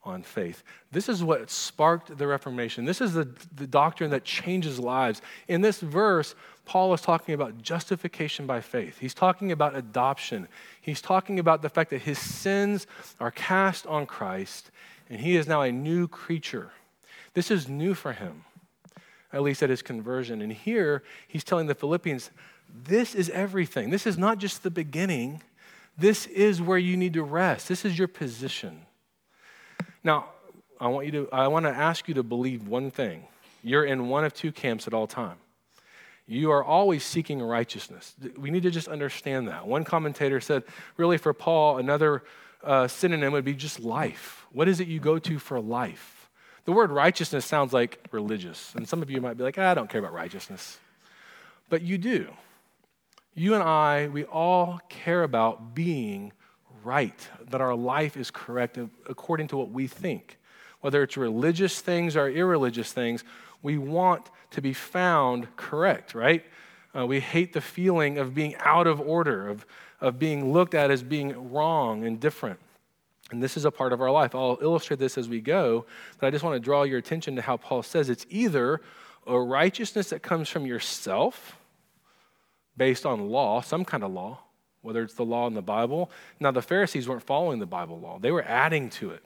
on 0.10 0.24
faith. 0.24 0.63
This 0.92 1.08
is 1.08 1.24
what 1.24 1.50
sparked 1.50 2.18
the 2.18 2.28
Reformation. 2.28 2.86
This 2.86 3.00
is 3.00 3.13
the, 3.13 3.30
the 3.56 3.68
doctrine 3.68 4.10
that 4.12 4.25
changes 4.25 4.80
lives. 4.80 5.22
In 5.48 5.62
this 5.62 5.80
verse, 5.80 6.36
Paul 6.66 6.94
is 6.94 7.01
talking 7.01 7.34
about 7.34 7.62
justification 7.62 8.46
by 8.46 8.62
faith. 8.62 9.00
He's 9.00 9.13
talking 9.13 9.51
about 9.51 9.75
adoption. 9.75 10.48
He's 10.82 11.01
talking 11.01 11.39
about 11.39 11.62
the 11.62 11.70
fact 11.70 11.89
that 11.92 12.01
his 12.01 12.20
sins 12.20 12.88
are 13.20 13.32
cast 13.32 13.88
on 13.88 14.06
Christ 14.06 14.72
and 15.10 15.20
he 15.20 15.36
is 15.36 15.48
now 15.48 15.62
a 15.62 15.72
new 15.72 16.08
creature. 16.08 16.72
This 17.34 17.50
is 17.51 17.68
new 17.68 17.94
for 17.94 18.13
him, 18.13 18.44
at 19.34 19.42
least 19.42 19.63
at 19.63 19.70
his 19.70 19.82
conversion. 19.82 20.42
And 20.42 20.54
here 20.54 21.04
he's 21.28 21.44
telling 21.44 21.68
the 21.68 21.75
Philippians, 21.75 22.30
this 22.72 23.16
is 23.16 23.30
everything. 23.32 23.89
This 23.89 24.06
is 24.06 24.18
not 24.18 24.38
just 24.38 24.62
the 24.62 24.70
beginning. 24.70 25.42
This 25.98 26.28
is 26.28 26.62
where 26.62 26.78
you 26.78 26.96
need 26.96 27.13
to 27.13 27.24
rest. 27.24 27.68
This 27.68 27.84
is 27.84 27.98
your 27.98 28.08
position. 28.08 28.86
Now, 30.03 30.29
I 30.79 30.88
want 30.88 31.06
you 31.06 31.12
to 31.12 31.29
I 31.32 31.48
want 31.48 31.65
to 31.65 31.72
ask 31.72 32.08
you 32.08 32.13
to 32.15 32.24
believe 32.24 32.68
one 32.68 32.91
thing. 32.91 33.24
You're 33.63 33.84
in 33.84 34.08
one 34.08 34.24
of 34.24 34.34
two 34.34 34.51
camps 34.51 34.88
at 34.88 34.94
all 34.94 35.08
time. 35.08 35.38
You 36.25 36.51
are 36.51 36.63
always 36.63 37.03
seeking 37.03 37.41
righteousness. 37.41 38.15
We 38.38 38.51
need 38.51 38.63
to 38.63 38.72
just 38.72 38.88
understand 38.88 39.48
that. 39.48 39.65
One 39.68 39.84
commentator 39.84 40.39
said, 40.39 40.63
really, 40.96 41.18
for 41.18 41.34
Paul, 41.34 41.79
another 41.79 42.24
uh, 42.63 42.88
synonym 42.88 43.34
would 43.34 43.44
be 43.44 43.56
just 43.56 43.79
life. 43.79 44.46
What 44.51 44.68
is 44.68 44.79
it 44.79 44.88
you 44.88 45.00
go 45.00 45.18
to 45.18 45.39
for 45.39 45.60
life? 45.60 46.29
The 46.65 46.72
word 46.72 46.91
righteousness 46.91 47.46
sounds 47.46 47.74
like 47.74 48.06
religious. 48.12 48.75
And 48.75 48.88
some 48.88 49.01
of 49.01 49.10
you 49.10 49.20
might 49.22 49.38
be 49.38 49.44
like, 49.44 49.58
I 49.58 49.74
don't 49.74 49.89
care 49.89 50.00
about 50.00 50.13
righteousness. 50.13 50.77
But 51.68 51.82
you 51.82 51.98
do. 51.98 52.27
You 53.34 53.56
and 53.56 53.63
I, 53.63 54.08
we 54.08 54.24
all 54.25 54.79
care 54.88 55.24
about 55.24 55.74
being 55.74 56.32
right, 56.84 57.28
that 57.50 57.62
our 57.62 57.76
life 57.76 58.18
is 58.18 58.32
correct 58.32 58.78
according 59.08 59.48
to 59.50 59.58
what 59.58 59.72
we 59.72 59.88
think. 59.88 60.38
Whether 60.82 61.04
it's 61.04 61.18
religious 61.18 61.82
things 61.82 62.16
or 62.16 62.30
irreligious 62.30 62.94
things, 62.94 63.24
we 63.62 63.78
want 63.78 64.30
to 64.52 64.62
be 64.62 64.74
found 64.74 65.56
correct, 65.58 66.14
right? 66.14 66.46
Uh, 66.96 67.06
we 67.06 67.20
hate 67.20 67.54
the 67.54 67.62
feeling 67.62 68.18
of 68.18 68.34
being 68.34 68.56
out 68.60 68.88
of 68.88 69.00
order, 69.00 69.48
of, 69.48 69.66
of 70.02 70.18
being 70.18 70.52
looked 70.54 70.74
at 70.74 70.90
as 70.90 71.04
being 71.04 71.52
wrong 71.52 72.06
and 72.06 72.20
different. 72.20 72.60
And 73.32 73.44
this 73.44 73.58
is 73.58 73.66
a 73.66 73.72
part 73.72 73.94
of 73.94 74.02
our 74.02 74.10
life. 74.10 74.34
I'll 74.34 74.58
illustrate 74.62 75.00
this 75.00 75.18
as 75.18 75.30
we 75.30 75.40
go, 75.40 75.86
but 76.20 76.28
I 76.28 76.32
just 76.32 76.44
want 76.44 76.56
to 76.56 76.60
draw 76.60 76.84
your 76.84 76.98
attention 76.98 77.36
to 77.36 77.42
how 77.42 77.58
Paul 77.58 77.84
says 77.84 78.10
it's 78.10 78.26
either 78.30 78.82
a 79.28 79.40
righteousness 79.40 80.10
that 80.10 80.24
comes 80.24 80.50
from 80.50 80.66
yourself 80.66 81.58
based 82.76 83.06
on 83.06 83.30
law, 83.30 83.62
some 83.62 83.86
kind 83.86 84.04
of 84.04 84.12
law, 84.12 84.40
whether 84.82 85.04
it's 85.04 85.14
the 85.14 85.26
law 85.26 85.48
in 85.48 85.54
the 85.54 85.62
Bible. 85.62 86.10
Now, 86.40 86.52
the 86.52 86.62
Pharisees 86.62 87.08
weren't 87.08 87.24
following 87.24 87.60
the 87.60 87.66
Bible 87.66 88.00
law, 88.00 88.20
they 88.20 88.32
were 88.32 88.44
adding 88.44 88.90
to 88.92 89.12
it. 89.12 89.24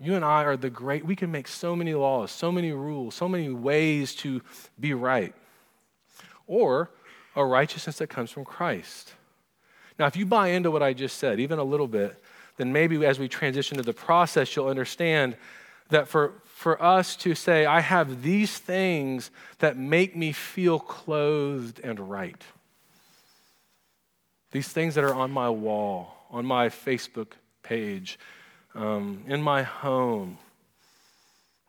You 0.00 0.14
and 0.14 0.24
I 0.24 0.44
are 0.44 0.56
the 0.56 0.70
great, 0.70 1.04
we 1.04 1.16
can 1.16 1.32
make 1.32 1.48
so 1.48 1.74
many 1.74 1.92
laws, 1.94 2.30
so 2.30 2.52
many 2.52 2.70
rules, 2.70 3.16
so 3.16 3.28
many 3.28 3.48
ways 3.48 4.14
to 4.16 4.42
be 4.78 4.94
right. 4.94 5.34
Or 6.46 6.90
a 7.34 7.44
righteousness 7.44 7.98
that 7.98 8.08
comes 8.08 8.30
from 8.30 8.44
Christ. 8.44 9.12
Now, 9.98 10.06
if 10.06 10.16
you 10.16 10.24
buy 10.24 10.48
into 10.48 10.70
what 10.70 10.82
I 10.82 10.92
just 10.92 11.18
said, 11.18 11.40
even 11.40 11.58
a 11.58 11.64
little 11.64 11.88
bit, 11.88 12.22
then 12.56 12.72
maybe 12.72 13.04
as 13.04 13.18
we 13.18 13.28
transition 13.28 13.76
to 13.78 13.82
the 13.82 13.92
process, 13.92 14.54
you'll 14.54 14.68
understand 14.68 15.36
that 15.90 16.06
for, 16.06 16.34
for 16.44 16.80
us 16.82 17.16
to 17.16 17.34
say, 17.34 17.66
I 17.66 17.80
have 17.80 18.22
these 18.22 18.58
things 18.58 19.30
that 19.58 19.76
make 19.76 20.14
me 20.14 20.32
feel 20.32 20.78
clothed 20.78 21.80
and 21.82 21.98
right. 21.98 22.42
These 24.50 24.68
things 24.68 24.94
that 24.94 25.04
are 25.04 25.14
on 25.14 25.30
my 25.30 25.50
wall, 25.50 26.14
on 26.30 26.46
my 26.46 26.68
Facebook 26.68 27.32
page, 27.62 28.18
um, 28.74 29.24
in 29.26 29.42
my 29.42 29.62
home, 29.62 30.38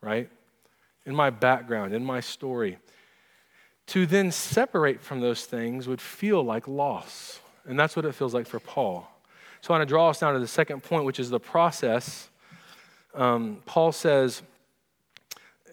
right? 0.02 0.30
In 1.06 1.16
my 1.16 1.30
background, 1.30 1.94
in 1.94 2.06
my 2.06 2.20
story. 2.20 2.78
To 3.88 4.06
then 4.06 4.32
separate 4.32 5.02
from 5.02 5.20
those 5.20 5.46
things 5.46 5.88
would 5.88 6.02
feel 6.02 6.44
like 6.44 6.68
loss. 6.68 7.40
And 7.66 7.78
that's 7.78 7.96
what 7.96 8.06
it 8.06 8.16
feels 8.16 8.34
like 8.34 8.48
for 8.48 8.60
Paul. 8.60 9.10
So 9.62 9.74
I 9.74 9.78
want 9.78 9.88
to 9.88 9.92
draw 9.92 10.10
us 10.10 10.20
down 10.20 10.34
to 10.34 10.40
the 10.40 10.48
second 10.48 10.84
point, 10.84 11.06
which 11.06 11.20
is 11.20 11.30
the 11.30 11.40
process. 11.40 12.30
Um, 13.14 13.62
Paul 13.66 13.92
says 13.92 14.42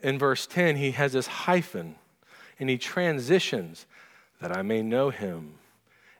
in 0.02 0.18
verse 0.18 0.46
10, 0.46 0.76
he 0.76 0.90
has 0.92 1.12
this 1.12 1.26
hyphen 1.26 1.96
and 2.58 2.68
he 2.68 2.78
transitions 2.78 3.86
that 4.40 4.56
I 4.56 4.62
may 4.62 4.82
know 4.82 5.10
him 5.10 5.54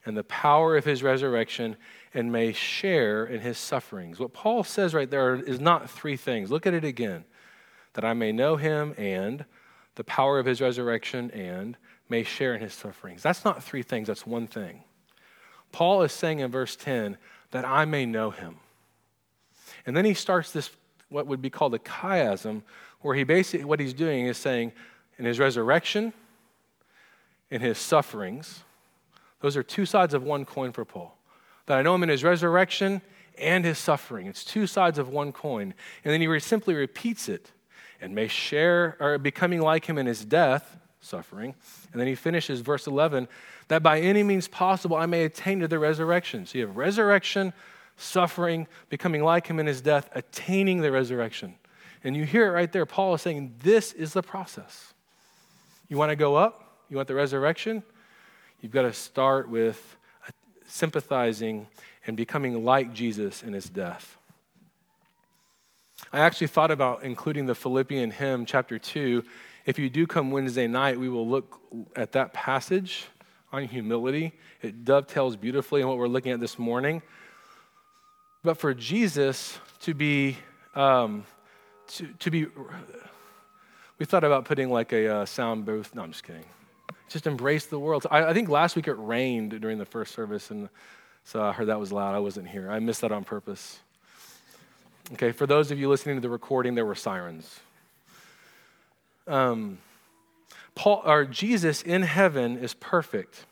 and 0.07 0.17
the 0.17 0.25
power 0.25 0.77
of 0.77 0.85
his 0.85 1.03
resurrection 1.03 1.77
and 2.15 2.33
may 2.33 2.53
share 2.53 3.27
in 3.27 3.41
his 3.41 3.59
sufferings. 3.59 4.19
What 4.19 4.33
Paul 4.33 4.65
says 4.65 4.95
right 4.95 5.11
there 5.11 5.35
is 5.35 5.61
not 5.61 5.91
three 5.91 6.17
things. 6.17 6.51
Look 6.51 6.67
at 6.67 6.73
it 6.73 6.85
again 6.85 7.25
that 7.93 8.05
I 8.05 8.15
may 8.15 8.31
know 8.31 8.57
him 8.57 8.95
and 8.97 9.45
the 9.97 10.05
power 10.05 10.39
of 10.39 10.47
his 10.47 10.61
resurrection 10.61 11.31
and 11.33 11.77
may 12.09 12.23
share 12.23 12.55
in 12.55 12.61
his 12.61 12.75
sufferings. 12.75 13.23
That's 13.23 13.45
not 13.45 13.63
three 13.63 13.83
things, 13.83 14.07
that's 14.07 14.27
one 14.27 14.47
thing. 14.47 14.85
Paul 15.73 16.03
is 16.03 16.13
saying 16.13 16.39
in 16.39 16.51
verse 16.51 16.77
10 16.77 17.17
that 17.51 17.65
I 17.65 17.85
may 17.85 18.07
know 18.07 18.31
him. 18.31 18.57
And 19.87 19.97
then 19.97 20.05
he 20.05 20.15
starts 20.15 20.53
this, 20.53 20.71
what 21.09 21.27
would 21.27 21.43
be 21.43 21.51
called 21.51 21.75
a 21.75 21.79
chiasm, 21.79 22.63
where 23.01 23.15
he 23.15 23.25
basically, 23.25 23.65
what 23.65 23.81
he's 23.81 23.95
doing 23.95 24.27
is 24.27 24.37
saying, 24.37 24.73
in 25.19 25.25
his 25.25 25.39
resurrection, 25.39 26.13
in 27.51 27.61
his 27.61 27.79
sufferings, 27.79 28.63
those 29.41 29.57
are 29.57 29.63
two 29.63 29.87
sides 29.87 30.15
of 30.15 30.23
one 30.23 30.45
coin 30.45 30.73
for 30.73 30.85
Paul. 30.85 31.17
That 31.67 31.79
I 31.79 31.83
know 31.83 31.95
him 31.95 32.03
in 32.03 32.09
his 32.09 32.25
resurrection 32.25 33.03
and 33.39 33.65
his 33.65 33.79
suffering. 33.79 34.27
It's 34.27 34.45
two 34.45 34.67
sides 34.67 34.99
of 34.99 35.09
one 35.09 35.33
coin. 35.33 35.75
And 36.05 36.13
then 36.13 36.21
he 36.21 36.41
simply 36.41 36.75
repeats 36.75 37.29
it 37.29 37.53
and 38.01 38.15
may 38.15 38.29
share 38.29 38.97
or 39.01 39.19
becoming 39.19 39.61
like 39.61 39.85
him 39.85 39.99
in 39.99 40.07
his 40.07 40.25
death, 40.25 40.77
suffering. 41.01 41.55
And 41.93 42.01
then 42.01 42.09
he 42.09 42.15
finishes 42.15 42.61
verse 42.61 42.87
11 42.87 43.29
that 43.69 43.83
by 43.83 44.01
any 44.01 44.23
means 44.23 44.49
possible 44.49 44.97
I 44.97 45.07
may 45.07 45.25
attain 45.25 45.61
to 45.61 45.69
the 45.69 45.79
resurrection. 45.79 46.47
So 46.47 46.59
you 46.59 46.67
have 46.67 46.77
resurrection, 46.77 47.53
suffering, 47.97 48.67
becoming 48.89 49.23
like 49.23 49.47
him 49.47 49.59
in 49.59 49.67
his 49.67 49.81
death, 49.81 50.09
attaining 50.15 50.81
the 50.81 50.93
resurrection. 50.93 51.57
And 52.05 52.17
you 52.17 52.25
hear 52.25 52.47
it 52.47 52.51
right 52.51 52.71
there. 52.71 52.87
Paul 52.87 53.15
is 53.15 53.23
saying 53.23 53.55
this 53.63 53.93
is 53.93 54.13
the 54.13 54.23
process. 54.23 54.95
You 55.89 55.97
want 55.97 56.11
to 56.11 56.17
go 56.17 56.37
up? 56.37 56.85
You 56.89 56.97
want 56.97 57.09
the 57.09 57.15
resurrection? 57.15 57.83
You've 58.61 58.73
got 58.73 58.83
to 58.83 58.93
start 58.93 59.49
with 59.49 59.97
sympathizing 60.67 61.67
and 62.07 62.17
becoming 62.17 62.65
like 62.65 62.93
Jesus 62.93 63.43
in 63.43 63.53
his 63.53 63.69
death. 63.69 64.17
I 66.13 66.21
actually 66.21 66.47
thought 66.49 66.71
about 66.71 67.03
including 67.03 67.47
the 67.47 67.55
Philippian 67.55 68.11
hymn, 68.11 68.47
chapter 68.47 68.79
2. 68.79 69.23
If 69.67 69.79
you 69.79 69.91
do 69.91 70.07
come 70.07 70.31
Wednesday 70.31 70.67
night, 70.67 70.99
we 70.99 71.09
will 71.09 71.29
look 71.29 71.61
at 71.97 72.13
that 72.13 72.33
passage 72.33 73.07
on 73.53 73.65
humility. 73.65 74.33
It 74.63 74.85
dovetails 74.85 75.37
beautifully 75.37 75.81
in 75.81 75.89
what 75.89 75.99
we're 75.99 76.09
looking 76.09 76.33
at 76.33 76.41
this 76.41 76.59
morning. 76.59 77.03
But 78.43 78.59
for 78.59 78.75
Jesus 78.75 79.59
to 79.81 79.95
be, 79.95 80.39
um, 80.75 81.25
to, 81.89 82.07
to 82.07 82.31
be, 82.31 82.47
we 83.99 84.07
thought 84.07 84.25
about 84.25 84.45
putting 84.45 84.71
like 84.71 84.93
a 84.93 85.09
uh, 85.09 85.27
sound 85.27 85.65
booth. 85.65 85.95
No, 85.95 86.03
I'm 86.03 86.13
just 86.13 86.25
kidding 86.25 86.45
just 87.09 87.27
embrace 87.27 87.67
the 87.67 87.79
world. 87.79 88.07
I, 88.11 88.25
I, 88.25 88.35
think 88.35 88.49
last 88.49 88.77
week 88.77 88.89
it 88.89 88.95
rained 88.95 89.61
during 89.61 89.79
the 89.79 89.85
first 89.85 90.15
service, 90.15 90.51
and 90.51 90.69
So 91.25 91.43
I 91.43 91.53
heard 91.53 91.69
that 91.69 91.81
was 91.81 91.93
loud. 91.93 92.15
I 92.15 92.19
wasn't 92.21 92.49
here. 92.49 92.71
I 92.71 92.79
missed 92.79 93.01
that 93.01 93.13
on 93.13 93.25
purpose. 93.25 93.81
Okay, 95.13 95.33
for 95.33 95.47
those 95.47 95.71
of 95.71 95.79
you 95.79 95.89
listening 95.89 96.17
to 96.17 96.21
the 96.21 96.29
recording, 96.29 96.75
there 96.75 96.85
were 96.85 96.97
sirens. 96.97 97.61
Um, 99.29 99.79
Paul 100.75 101.03
or 101.05 101.25
Jesus 101.25 101.83
in 101.83 102.03
heaven 102.03 102.59
is 102.59 102.75
perfect, 102.75 103.47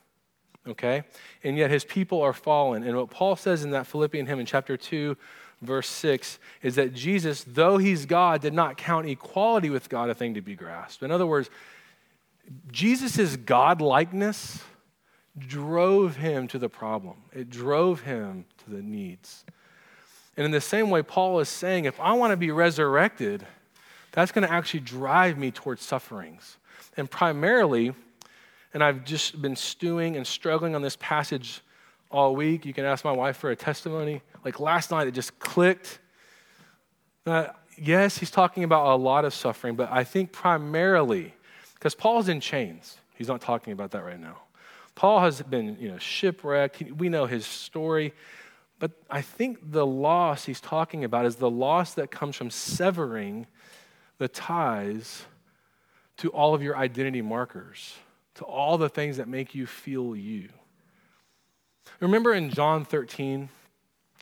okay? 0.69 1.05
And 1.43 1.57
yet 1.57 1.71
his 1.71 1.85
people 1.85 2.21
are 2.23 2.33
fallen. 2.33 2.83
And 2.83 2.97
what 2.97 3.11
Paul 3.11 3.37
says 3.37 3.65
in 3.65 3.71
that 3.71 3.87
Philippian 3.87 4.27
hymn 4.27 4.41
in 4.41 4.47
chapter 4.47 4.77
2, 4.77 5.17
verse 5.63 5.89
6, 5.89 6.39
is 6.63 6.75
that 6.75 6.93
Jesus, 6.93 7.45
though 7.47 7.79
he's 7.79 8.05
God, 8.05 8.43
did 8.43 8.53
not 8.53 8.77
count 8.77 9.09
equality 9.09 9.71
with 9.71 9.89
God 9.89 10.11
a 10.11 10.15
thing 10.15 10.35
to 10.35 10.43
be 10.43 10.55
grasped. 10.55 11.03
In 11.03 11.11
other 11.11 11.27
words, 11.27 11.51
Jesus' 12.71 13.37
God 13.37 13.81
likeness 13.81 14.63
drove 15.39 16.17
him 16.17 16.47
to 16.49 16.59
the 16.59 16.69
problem, 16.69 17.17
it 17.33 17.51
drove 17.51 18.01
him 18.01 18.45
to 18.65 18.71
the 18.71 18.83
needs. 18.83 19.45
And 20.37 20.45
in 20.45 20.51
the 20.51 20.61
same 20.61 20.91
way, 20.91 21.03
Paul 21.03 21.39
is 21.41 21.49
saying, 21.49 21.85
if 21.85 21.99
I 22.01 22.13
want 22.13 22.33
to 22.33 22.37
be 22.37 22.51
resurrected, 22.51 23.47
that's 24.11 24.33
going 24.33 24.47
to 24.47 24.53
actually 24.53 24.81
drive 24.81 25.39
me 25.39 25.51
towards 25.51 25.83
sufferings. 25.83 26.57
And 26.97 27.11
primarily, 27.11 27.95
and 28.73 28.83
I've 28.83 29.05
just 29.05 29.41
been 29.41 29.55
stewing 29.55 30.17
and 30.17 30.27
struggling 30.27 30.75
on 30.75 30.83
this 30.83 30.97
passage 31.01 31.63
all 32.11 32.35
week. 32.35 32.67
You 32.67 32.73
can 32.73 32.85
ask 32.85 33.05
my 33.05 33.13
wife 33.13 33.37
for 33.37 33.51
a 33.51 33.57
testimony. 33.57 34.23
Like 34.45 34.61
last 34.61 34.91
night, 34.91 35.07
it 35.07 35.13
just 35.13 35.39
clicked. 35.39 36.01
That, 37.25 37.57
yes, 37.77 38.19
he's 38.19 38.31
talking 38.31 38.65
about 38.65 38.93
a 38.93 38.97
lot 38.97 39.25
of 39.25 39.33
suffering, 39.33 39.77
but 39.77 39.91
I 39.91 40.05
think 40.05 40.33
primarily, 40.33 41.35
because 41.85 41.95
Paul's 41.95 42.31
in 42.31 42.41
chains, 42.41 42.97
he's 43.15 43.29
not 43.29 43.43
talking 43.43 43.75
about 43.75 43.91
that 43.91 44.03
right 44.07 44.19
now. 44.19 44.39
Paul 44.95 45.21
has 45.21 45.43
been 45.43 45.77
you 45.79 45.91
know, 45.91 45.99
shipwrecked. 45.99 46.83
We 46.97 47.11
know 47.11 47.27
his 47.27 47.45
story. 47.45 48.15
But 48.79 48.93
I 49.11 49.21
think 49.21 49.71
the 49.71 49.85
loss 49.85 50.47
he's 50.47 50.63
talking 50.63 51.05
about 51.05 51.27
is 51.27 51.37
the 51.37 51.51
loss 51.51 51.93
that 51.93 52.11
comes 52.11 52.37
from 52.37 52.49
severing 52.49 53.47
the 54.17 54.29
ties 54.29 55.27
to 56.17 56.31
all 56.31 56.55
of 56.55 56.63
your 56.63 56.75
identity 56.75 57.21
markers, 57.21 57.97
to 58.37 58.45
all 58.45 58.79
the 58.79 58.89
things 58.89 59.19
that 59.19 59.29
make 59.29 59.55
you 59.55 59.67
feel 59.67 60.17
you. 60.17 60.49
Remember 62.01 62.33
in 62.33 62.49
John 62.49 62.87
13 62.87 63.51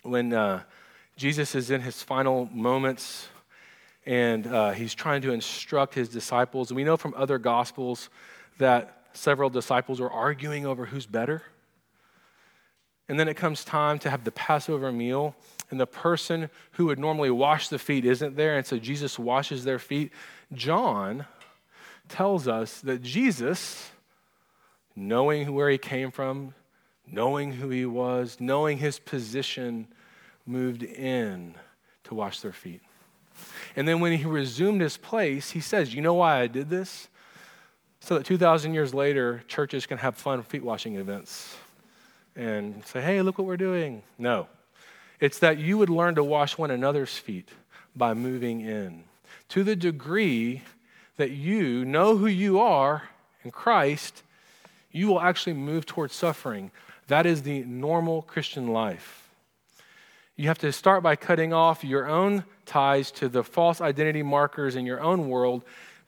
when 0.02 0.33
uh, 0.33 0.62
Jesus 1.16 1.54
is 1.54 1.71
in 1.71 1.83
his 1.83 2.02
final 2.02 2.47
moments 2.47 3.28
and 4.04 4.47
uh, 4.47 4.71
he's 4.71 4.94
trying 4.94 5.23
to 5.23 5.32
instruct 5.32 5.94
his 5.94 6.09
disciples. 6.09 6.71
And 6.71 6.76
we 6.76 6.85
know 6.85 6.97
from 6.97 7.14
other 7.16 7.38
gospels 7.38 8.11
that 8.59 9.02
several 9.12 9.50
disciples 9.50 10.00
were 10.00 10.11
arguing 10.11 10.66
over 10.66 10.87
who's 10.87 11.06
better. 11.06 11.42
And 13.09 13.18
then 13.18 13.28
it 13.28 13.35
comes 13.35 13.64
time 13.64 13.99
to 14.00 14.11
have 14.11 14.25
the 14.25 14.32
Passover 14.32 14.90
meal, 14.92 15.35
and 15.71 15.78
the 15.78 15.87
person 15.87 16.49
who 16.73 16.87
would 16.87 16.99
normally 16.99 17.30
wash 17.30 17.68
the 17.68 17.78
feet 17.78 18.04
isn't 18.04 18.37
there, 18.37 18.56
and 18.56 18.66
so 18.66 18.78
Jesus 18.78 19.18
washes 19.18 19.64
their 19.64 19.78
feet. 19.78 20.12
John 20.52 21.26
tells 22.09 22.47
us 22.47 22.80
that 22.80 23.02
Jesus, 23.02 23.90
knowing 24.94 25.52
where 25.52 25.68
he 25.68 25.78
came 25.78 26.11
from, 26.11 26.54
knowing 27.06 27.52
who 27.52 27.68
he 27.68 27.85
was, 27.85 28.37
knowing 28.38 28.78
his 28.78 28.99
position, 28.99 29.88
moved 30.47 30.82
in 30.82 31.54
to 32.04 32.14
wash 32.14 32.40
their 32.40 32.52
feet. 32.52 32.80
And 33.76 33.87
then 33.87 34.00
when 34.00 34.12
he 34.12 34.25
resumed 34.25 34.80
his 34.80 34.96
place, 34.96 35.50
he 35.50 35.61
says, 35.61 35.94
You 35.94 36.02
know 36.02 36.14
why 36.14 36.40
I 36.40 36.46
did 36.46 36.70
this? 36.70 37.08
So 38.00 38.18
that 38.18 38.26
2,000 38.26 38.75
years 38.75 38.92
later, 38.92 39.44
churches 39.46 39.87
can 39.87 39.99
have 39.99 40.16
fun 40.16 40.42
feet 40.42 40.64
washing 40.64 40.96
events 40.96 41.56
and 42.34 42.84
say, 42.84 43.00
hey, 43.00 43.22
look 43.22 43.38
what 43.38 43.46
we're 43.46 43.56
doing. 43.56 44.02
No. 44.18 44.49
It's 45.20 45.38
that 45.38 45.58
you 45.58 45.78
would 45.78 45.88
learn 45.88 46.16
to 46.16 46.25
wash 46.25 46.58
one 46.58 46.72
another's 46.72 47.16
feet 47.16 47.50
by 47.94 48.14
moving 48.14 48.61
in. 48.61 49.04
To 49.50 49.62
the 49.62 49.76
degree 49.76 50.62
that 51.16 51.30
you 51.30 51.84
know 51.84 52.16
who 52.16 52.26
you 52.26 52.58
are 52.58 53.04
in 53.44 53.50
Christ, 53.50 54.22
you 54.90 55.07
will 55.07 55.20
actually 55.20 55.52
move 55.52 55.87
towards 55.87 56.12
suffering. 56.14 56.70
That 57.07 57.24
is 57.24 57.42
the 57.42 57.62
normal 57.62 58.22
Christian 58.22 58.68
life. 58.68 59.21
You 60.37 60.49
have 60.49 60.59
to 60.59 60.73
start 60.73 61.03
by 61.03 61.16
cutting 61.16 61.53
off 61.53 61.85
your 61.85 62.07
own 62.07 62.45
ties 62.64 63.11
to 63.12 63.29
the 63.29 63.45
false 63.45 63.81
identity 63.81 64.23
markers 64.23 64.77
in 64.77 64.87
your 64.87 65.01
own 65.01 65.29
world 65.29 65.64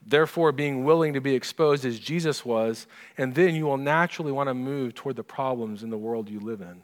therefore 0.06 0.52
being 0.52 0.84
willing 0.84 1.14
to 1.14 1.20
be 1.20 1.34
exposed 1.34 1.84
as 1.84 1.98
Jesus 1.98 2.44
was, 2.44 2.86
and 3.16 3.34
then 3.34 3.54
you 3.54 3.64
will 3.64 3.76
naturally 3.76 4.32
want 4.32 4.48
to 4.48 4.54
move 4.54 4.94
toward 4.94 5.16
the 5.16 5.24
problems 5.24 5.82
in 5.82 5.90
the 5.90 5.96
world 5.96 6.28
you 6.28 6.40
live 6.40 6.60
in. 6.60 6.82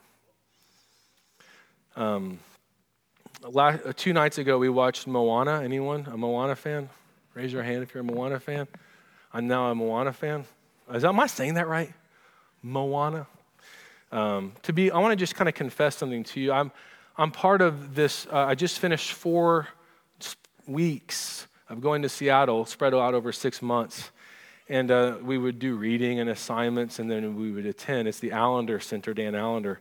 Um, 2.03 2.39
last, 3.43 3.85
uh, 3.85 3.93
two 3.95 4.13
nights 4.13 4.39
ago, 4.39 4.59
we 4.59 4.69
watched 4.69 5.07
Moana. 5.07 5.63
Anyone 5.63 6.07
a 6.11 6.17
Moana 6.17 6.57
fan? 6.57 6.89
Raise 7.35 7.53
your 7.53 7.63
hand 7.63 7.83
if 7.83 7.95
you're 7.95 8.03
a 8.03 8.05
Moana 8.05 8.41
fan. 8.41 8.67
I'm 9.33 9.47
now 9.47 9.71
a 9.71 9.75
Moana 9.75 10.13
fan. 10.13 10.45
Is, 10.93 11.03
that, 11.03 11.09
am 11.09 11.21
I 11.21 11.27
saying 11.27 11.55
that 11.55 11.69
right? 11.69 11.93
Moana. 12.63 13.27
Um, 14.13 14.53
to 14.63 14.73
be, 14.73 14.91
I 14.91 14.99
want 14.99 15.13
to 15.13 15.17
just 15.17 15.35
kind 15.35 15.49
of 15.49 15.55
confess 15.55 15.97
something 15.97 16.25
to 16.25 16.41
you. 16.41 16.53
I'm, 16.53 16.73
I'm 17.21 17.31
part 17.31 17.61
of 17.61 17.95
this. 17.95 18.27
Uh, 18.33 18.47
I 18.47 18.55
just 18.55 18.79
finished 18.79 19.13
four 19.13 19.69
weeks 20.67 21.47
of 21.69 21.83
going 21.83 22.01
to 22.01 22.09
Seattle, 22.09 22.65
spread 22.65 22.95
out 22.95 23.13
over 23.13 23.31
six 23.31 23.61
months. 23.61 24.11
And 24.71 24.91
uh, 24.91 25.19
we 25.23 25.37
would 25.37 25.59
do 25.59 25.77
reading 25.77 26.19
and 26.19 26.31
assignments, 26.31 26.99
and 26.99 27.11
then 27.11 27.37
we 27.37 27.53
would 27.53 27.67
attend. 27.67 28.09
It's 28.09 28.21
the 28.21 28.31
Allender 28.31 28.81
Center, 28.81 29.13
Dan 29.13 29.35
Allender. 29.35 29.81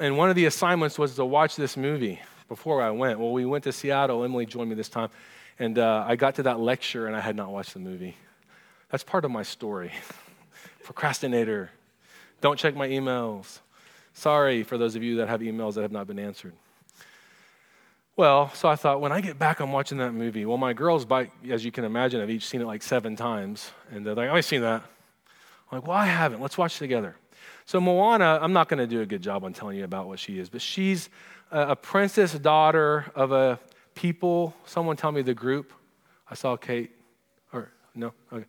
And 0.00 0.16
one 0.16 0.30
of 0.30 0.34
the 0.34 0.46
assignments 0.46 0.98
was 0.98 1.16
to 1.16 1.26
watch 1.26 1.56
this 1.56 1.76
movie 1.76 2.22
before 2.48 2.80
I 2.80 2.88
went. 2.88 3.18
Well, 3.18 3.32
we 3.32 3.44
went 3.44 3.64
to 3.64 3.72
Seattle. 3.72 4.24
Emily 4.24 4.46
joined 4.46 4.70
me 4.70 4.76
this 4.76 4.88
time. 4.88 5.10
And 5.58 5.78
uh, 5.78 6.06
I 6.08 6.16
got 6.16 6.36
to 6.36 6.44
that 6.44 6.58
lecture, 6.58 7.06
and 7.06 7.14
I 7.14 7.20
had 7.20 7.36
not 7.36 7.50
watched 7.50 7.74
the 7.74 7.80
movie. 7.80 8.16
That's 8.88 9.04
part 9.04 9.26
of 9.26 9.30
my 9.30 9.42
story. 9.42 9.92
Procrastinator. 10.84 11.70
Don't 12.40 12.58
check 12.58 12.74
my 12.74 12.88
emails. 12.88 13.58
Sorry 14.16 14.62
for 14.62 14.78
those 14.78 14.96
of 14.96 15.02
you 15.02 15.16
that 15.16 15.28
have 15.28 15.42
emails 15.42 15.74
that 15.74 15.82
have 15.82 15.92
not 15.92 16.06
been 16.06 16.18
answered. 16.18 16.54
Well, 18.16 18.50
so 18.54 18.66
I 18.66 18.74
thought, 18.74 19.02
when 19.02 19.12
I 19.12 19.20
get 19.20 19.38
back, 19.38 19.60
I'm 19.60 19.72
watching 19.72 19.98
that 19.98 20.12
movie. 20.12 20.46
Well, 20.46 20.56
my 20.56 20.72
girls, 20.72 21.04
by, 21.04 21.30
as 21.50 21.66
you 21.66 21.70
can 21.70 21.84
imagine, 21.84 22.20
have 22.20 22.30
each 22.30 22.46
seen 22.46 22.62
it 22.62 22.66
like 22.66 22.82
seven 22.82 23.14
times. 23.14 23.70
And 23.90 24.06
they're 24.06 24.14
like, 24.14 24.30
oh, 24.30 24.34
I've 24.34 24.46
seen 24.46 24.62
that. 24.62 24.82
I'm 25.70 25.80
like, 25.80 25.86
well, 25.86 25.98
I 25.98 26.06
haven't. 26.06 26.40
Let's 26.40 26.56
watch 26.56 26.78
together. 26.78 27.14
So, 27.66 27.78
Moana, 27.78 28.38
I'm 28.40 28.54
not 28.54 28.70
going 28.70 28.78
to 28.78 28.86
do 28.86 29.02
a 29.02 29.06
good 29.06 29.20
job 29.20 29.44
on 29.44 29.52
telling 29.52 29.76
you 29.76 29.84
about 29.84 30.06
what 30.06 30.18
she 30.18 30.38
is, 30.38 30.48
but 30.48 30.62
she's 30.62 31.10
a, 31.50 31.76
princess 31.76 32.32
daughter 32.32 33.12
of 33.14 33.32
a 33.32 33.60
people. 33.94 34.56
Someone 34.64 34.96
tell 34.96 35.12
me 35.12 35.20
the 35.20 35.34
group. 35.34 35.74
I 36.30 36.36
saw 36.36 36.56
Kate. 36.56 36.90
Or, 37.52 37.70
no? 37.94 38.14
Okay. 38.32 38.46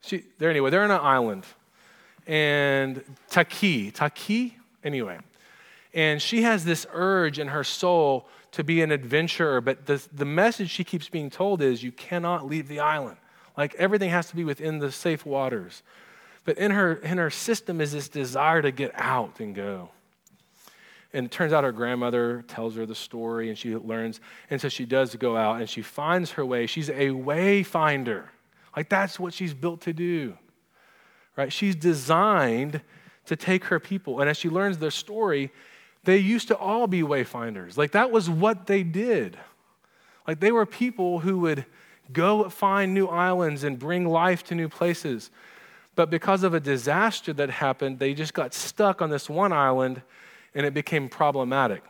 She, 0.00 0.22
there 0.38 0.48
anyway, 0.48 0.70
they're 0.70 0.84
on 0.84 0.92
an 0.92 1.00
island. 1.00 1.44
And 2.28 3.02
Taki, 3.30 3.90
Taki, 3.90 4.56
anyway, 4.84 5.18
and 5.94 6.20
she 6.20 6.42
has 6.42 6.64
this 6.64 6.86
urge 6.92 7.38
in 7.38 7.48
her 7.48 7.64
soul 7.64 8.28
to 8.52 8.62
be 8.62 8.82
an 8.82 8.92
adventurer, 8.92 9.60
but 9.60 9.86
the, 9.86 10.06
the 10.12 10.24
message 10.24 10.70
she 10.70 10.84
keeps 10.84 11.08
being 11.08 11.30
told 11.30 11.62
is 11.62 11.82
you 11.82 11.92
cannot 11.92 12.46
leave 12.46 12.68
the 12.68 12.80
island. 12.80 13.16
Like 13.56 13.74
everything 13.74 14.10
has 14.10 14.28
to 14.28 14.36
be 14.36 14.44
within 14.44 14.78
the 14.78 14.92
safe 14.92 15.26
waters. 15.26 15.82
But 16.44 16.58
in 16.58 16.70
her, 16.70 16.94
in 16.94 17.18
her 17.18 17.30
system 17.30 17.80
is 17.80 17.92
this 17.92 18.08
desire 18.08 18.62
to 18.62 18.70
get 18.70 18.92
out 18.94 19.40
and 19.40 19.54
go. 19.54 19.90
And 21.12 21.26
it 21.26 21.32
turns 21.32 21.52
out 21.52 21.64
her 21.64 21.72
grandmother 21.72 22.44
tells 22.46 22.76
her 22.76 22.86
the 22.86 22.94
story 22.94 23.48
and 23.48 23.58
she 23.58 23.74
learns. 23.74 24.20
And 24.50 24.60
so 24.60 24.68
she 24.68 24.84
does 24.84 25.14
go 25.16 25.36
out 25.36 25.60
and 25.60 25.68
she 25.68 25.82
finds 25.82 26.32
her 26.32 26.44
way. 26.44 26.66
She's 26.66 26.90
a 26.90 27.10
way 27.10 27.62
finder. 27.62 28.30
Like 28.76 28.88
that's 28.88 29.18
what 29.18 29.32
she's 29.34 29.54
built 29.54 29.80
to 29.82 29.92
do. 29.92 30.36
Right? 31.38 31.52
She's 31.52 31.76
designed 31.76 32.80
to 33.26 33.36
take 33.36 33.66
her 33.66 33.78
people. 33.78 34.20
And 34.20 34.28
as 34.28 34.36
she 34.36 34.48
learns 34.48 34.78
their 34.78 34.90
story, 34.90 35.52
they 36.02 36.18
used 36.18 36.48
to 36.48 36.56
all 36.56 36.88
be 36.88 37.02
wayfinders. 37.02 37.76
Like 37.76 37.92
that 37.92 38.10
was 38.10 38.28
what 38.28 38.66
they 38.66 38.82
did. 38.82 39.38
Like 40.26 40.40
they 40.40 40.50
were 40.50 40.66
people 40.66 41.20
who 41.20 41.38
would 41.38 41.64
go 42.12 42.48
find 42.48 42.92
new 42.92 43.06
islands 43.06 43.62
and 43.62 43.78
bring 43.78 44.04
life 44.08 44.42
to 44.44 44.56
new 44.56 44.68
places. 44.68 45.30
But 45.94 46.10
because 46.10 46.42
of 46.42 46.54
a 46.54 46.60
disaster 46.60 47.32
that 47.34 47.50
happened, 47.50 48.00
they 48.00 48.14
just 48.14 48.34
got 48.34 48.52
stuck 48.52 49.00
on 49.00 49.08
this 49.08 49.30
one 49.30 49.52
island 49.52 50.02
and 50.56 50.66
it 50.66 50.74
became 50.74 51.08
problematic. 51.08 51.84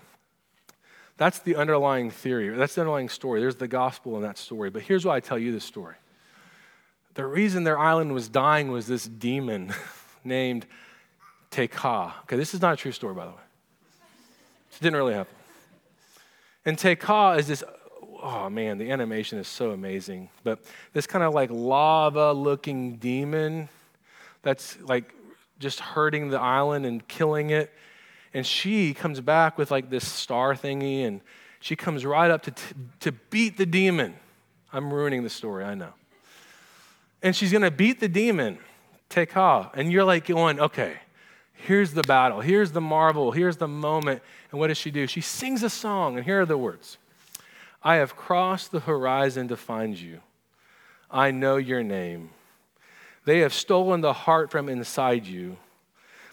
That's 1.16 1.38
the 1.38 1.56
underlying 1.56 2.11
theory. 2.11 2.50
That's 2.50 2.74
the 2.74 2.82
underlying 2.82 3.08
story. 3.08 3.40
There's 3.40 3.56
the 3.56 3.66
gospel 3.66 4.16
in 4.16 4.22
that 4.22 4.37
story. 4.37 4.68
But 4.68 4.82
here's 4.82 5.06
why 5.06 5.16
I 5.16 5.20
tell 5.20 5.38
you 5.38 5.52
this 5.52 5.64
story. 5.64 5.94
The 7.14 7.27
reason 7.27 7.64
their 7.64 7.79
island 7.79 8.12
was 8.12 8.29
dying 8.29 8.71
was 8.71 8.87
this 8.87 9.05
demon 9.05 9.73
named 10.25 10.66
Te 11.51 11.68
Kā. 11.68 12.12
Okay, 12.23 12.37
this 12.37 12.55
is 12.55 12.61
not 12.61 12.75
a 12.75 12.77
true 12.77 12.92
story, 12.92 13.14
by 13.14 13.25
the 13.25 13.33
way. 13.33 13.37
It 14.73 14.83
didn't 14.83 14.97
really 14.97 15.14
happen. 15.14 15.35
And 16.64 16.79
Te 16.79 16.94
Kā 16.94 17.38
is 17.38 17.49
this, 17.49 17.64
oh 18.23 18.49
man, 18.51 18.79
the 18.79 18.90
animation 18.90 19.38
is 19.38 19.49
so 19.49 19.71
amazing. 19.71 20.29
But 20.44 20.61
this 20.92 21.07
kind 21.07 21.25
of 21.25 21.35
like 21.35 21.51
lava 21.51 22.33
looking 22.33 22.97
demon 22.97 23.68
that's 24.42 24.79
like 24.81 25.14
just 25.59 25.81
hurting 25.81 26.29
the 26.29 26.38
island 26.38 26.87
and 26.87 27.07
killing 27.09 27.51
it. 27.51 27.73
And 28.35 28.47
she 28.47 28.94
comes 28.94 29.21
back 29.21 29.59
with 29.59 29.71
like 29.71 29.90
this 29.90 30.07
star 30.07 30.55
thingy, 30.55 31.07
and 31.07 31.23
she 31.61 31.75
comes 31.75 32.05
right 32.05 32.31
up 32.31 32.42
to, 32.42 32.51
t- 32.51 32.75
to 33.01 33.12
beat 33.12 33.57
the 33.57 33.66
demon. 33.66 34.14
I'm 34.73 34.92
ruining 34.92 35.23
the 35.23 35.31
story, 35.31 35.64
I 35.64 35.75
know. 35.75 35.94
And 37.22 37.35
she's 37.35 37.52
gonna 37.52 37.70
beat 37.70 38.00
the 38.00 38.09
demon, 38.09 38.59
Te 39.09 39.26
Kā. 39.26 39.70
And 39.74 39.92
you're 39.92 40.04
like 40.04 40.26
going, 40.26 40.61
okay, 40.61 40.96
here's 41.52 41.92
the 41.92 42.02
battle, 42.02 42.40
here's 42.40 42.72
the 42.72 42.81
marvel, 42.81 43.33
here's 43.33 43.57
the 43.57 43.68
moment. 43.68 44.22
And 44.50 44.61
what 44.61 44.68
does 44.68 44.78
she 44.78 44.90
do? 44.90 45.07
She 45.07 45.20
sings 45.20 45.62
a 45.62 45.70
song, 45.70 46.16
and 46.16 46.24
here 46.24 46.40
are 46.40 46.46
the 46.46 46.59
words 46.59 46.98
I 47.83 47.96
have 47.96 48.16
crossed 48.16 48.72
the 48.72 48.81
horizon 48.81 49.48
to 49.48 49.57
find 49.57 49.98
you. 49.98 50.20
I 51.11 51.31
know 51.31 51.57
your 51.57 51.83
name. 51.83 52.31
They 53.24 53.40
have 53.40 53.52
stolen 53.52 54.00
the 54.00 54.12
heart 54.12 54.50
from 54.50 54.68
inside 54.68 55.26
you, 55.26 55.59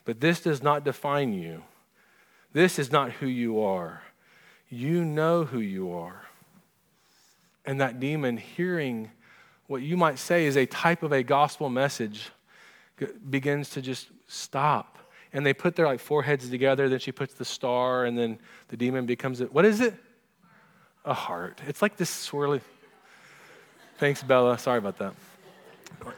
but 0.05 0.21
this 0.21 0.39
does 0.41 0.63
not 0.63 0.83
define 0.83 1.33
you. 1.33 1.63
This 2.53 2.79
is 2.79 2.91
not 2.91 3.11
who 3.11 3.27
you 3.27 3.61
are. 3.61 4.01
You 4.69 5.03
know 5.03 5.43
who 5.43 5.59
you 5.59 5.91
are. 5.91 6.25
And 7.65 7.81
that 7.81 7.99
demon, 7.99 8.37
hearing 8.37 9.11
what 9.67 9.81
you 9.81 9.97
might 9.97 10.19
say 10.19 10.45
is 10.45 10.55
a 10.55 10.65
type 10.65 11.03
of 11.03 11.11
a 11.11 11.23
gospel 11.23 11.69
message, 11.69 12.29
begins 13.29 13.69
to 13.71 13.81
just 13.81 14.07
stop. 14.27 14.97
And 15.33 15.45
they 15.45 15.53
put 15.53 15.75
their 15.75 15.85
like 15.85 15.99
foreheads 15.99 16.49
together. 16.49 16.87
Then 16.87 16.99
she 16.99 17.11
puts 17.11 17.33
the 17.33 17.45
star, 17.45 18.05
and 18.05 18.17
then 18.17 18.39
the 18.69 18.77
demon 18.77 19.05
becomes 19.05 19.41
it. 19.41 19.53
What 19.53 19.65
is 19.65 19.81
it? 19.81 19.93
A 21.03 21.13
heart. 21.13 21.61
It's 21.67 21.81
like 21.81 21.97
this 21.97 22.09
swirly. 22.09 22.61
Thanks, 23.97 24.23
Bella. 24.23 24.57
Sorry 24.57 24.77
about 24.77 24.97
that. 24.99 25.13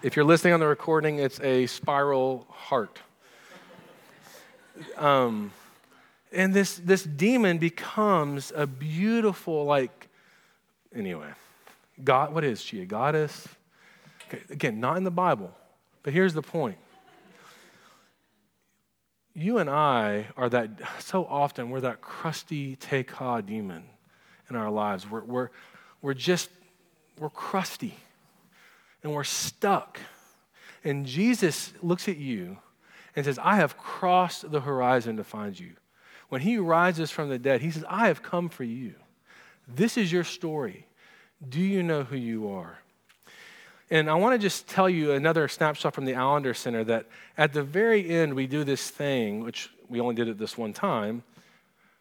If 0.01 0.15
you're 0.15 0.25
listening 0.25 0.53
on 0.53 0.59
the 0.59 0.67
recording, 0.67 1.19
it's 1.19 1.39
a 1.41 1.65
spiral 1.67 2.45
heart. 2.49 2.99
Um, 4.97 5.51
and 6.31 6.53
this, 6.53 6.77
this 6.77 7.03
demon 7.03 7.57
becomes 7.57 8.51
a 8.55 8.67
beautiful, 8.67 9.65
like, 9.65 10.09
anyway, 10.95 11.29
God, 12.03 12.33
what 12.33 12.43
is 12.43 12.61
she? 12.61 12.81
A 12.81 12.85
goddess? 12.85 13.47
Okay, 14.27 14.41
again, 14.49 14.79
not 14.79 14.97
in 14.97 15.03
the 15.03 15.11
Bible, 15.11 15.51
but 16.03 16.13
here's 16.13 16.33
the 16.33 16.41
point. 16.41 16.77
You 19.33 19.59
and 19.59 19.69
I 19.69 20.27
are 20.35 20.49
that, 20.49 20.71
so 20.99 21.23
often, 21.25 21.69
we're 21.69 21.81
that 21.81 22.01
crusty 22.01 22.75
Te 22.75 23.03
Kā 23.03 23.45
demon 23.45 23.83
in 24.49 24.55
our 24.55 24.71
lives. 24.71 25.09
We're, 25.09 25.23
we're, 25.23 25.49
we're 26.01 26.15
just, 26.15 26.49
we're 27.19 27.29
crusty 27.29 27.95
and 29.03 29.13
we're 29.13 29.23
stuck. 29.23 29.99
And 30.83 31.05
Jesus 31.05 31.71
looks 31.83 32.07
at 32.07 32.17
you 32.17 32.57
and 33.15 33.25
says, 33.25 33.37
I 33.37 33.57
have 33.57 33.77
crossed 33.77 34.49
the 34.49 34.61
horizon 34.61 35.17
to 35.17 35.23
find 35.23 35.59
you. 35.59 35.73
When 36.29 36.41
he 36.41 36.57
rises 36.57 37.11
from 37.11 37.29
the 37.29 37.37
dead, 37.37 37.61
he 37.61 37.69
says, 37.69 37.85
I 37.87 38.07
have 38.07 38.23
come 38.23 38.49
for 38.49 38.63
you. 38.63 38.95
This 39.67 39.97
is 39.97 40.11
your 40.11 40.23
story. 40.23 40.86
Do 41.47 41.59
you 41.59 41.83
know 41.83 42.03
who 42.03 42.15
you 42.15 42.49
are? 42.49 42.79
And 43.89 44.09
I 44.09 44.15
want 44.15 44.33
to 44.33 44.39
just 44.39 44.67
tell 44.67 44.89
you 44.89 45.11
another 45.11 45.47
snapshot 45.47 45.93
from 45.93 46.05
the 46.05 46.13
Allender 46.13 46.53
Center 46.53 46.83
that 46.85 47.05
at 47.37 47.53
the 47.53 47.63
very 47.63 48.09
end, 48.09 48.33
we 48.33 48.47
do 48.47 48.63
this 48.63 48.89
thing, 48.89 49.43
which 49.43 49.69
we 49.87 50.01
only 50.01 50.15
did 50.15 50.27
it 50.27 50.37
this 50.37 50.57
one 50.57 50.73
time, 50.73 51.23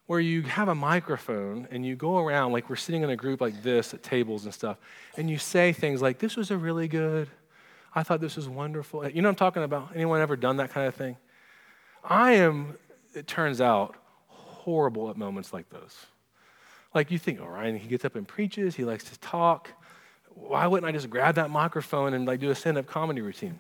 where 0.07 0.19
you 0.19 0.43
have 0.43 0.69
a 0.69 0.75
microphone 0.75 1.69
and 1.71 1.85
you 1.85 1.95
go 1.95 2.19
around, 2.19 2.53
like 2.53 2.69
we're 2.69 2.77
sitting 2.77 3.03
in 3.03 3.11
a 3.11 3.17
group 3.17 3.41
like 3.41 3.63
this 3.63 3.95
at 3.95 4.03
tables 4.03 4.45
and 4.45 4.55
stuff, 4.55 4.79
and 5.17 5.31
you 5.31 5.39
say 5.39 5.73
things 5.73 6.03
like, 6.03 6.19
This 6.19 6.37
was 6.37 6.51
a 6.51 6.57
really 6.57 6.89
good, 6.89 7.29
I 7.95 8.03
thought 8.03 8.21
this 8.21 8.37
was 8.37 8.49
wonderful. 8.49 9.09
You 9.09 9.23
know 9.23 9.29
what 9.29 9.33
I'm 9.33 9.37
talking 9.37 9.63
about? 9.63 9.91
Anyone 9.95 10.21
ever 10.21 10.37
done 10.37 10.57
that 10.57 10.71
kind 10.71 10.89
of 10.89 10.95
thing? 10.95 11.17
I 12.03 12.33
am, 12.33 12.77
it 13.15 13.27
turns 13.27 13.61
out, 13.61 13.97
horrible 14.27 15.11
at 15.11 15.17
moments 15.17 15.53
like 15.53 15.69
those. 15.71 16.07
Like 16.97 17.11
you 17.11 17.19
think, 17.19 17.41
oh, 17.43 17.47
Ryan, 17.47 17.77
he 17.77 17.89
gets 17.89 18.07
up 18.07 18.17
and 18.17 18.27
preaches, 18.27 18.75
he 18.75 18.83
likes 18.83 19.05
to 19.05 19.21
talk. 19.21 19.69
Why 20.35 20.67
wouldn't 20.67 20.89
I 20.89 20.93
just 20.93 21.11
grab 21.11 21.35
that 21.35 21.51
microphone 21.51 22.15
and 22.15 22.25
like 22.25 22.41
do 22.41 22.51
a 22.51 22.55
stand-up 22.55 22.87
comedy 22.87 23.21
routine? 23.21 23.59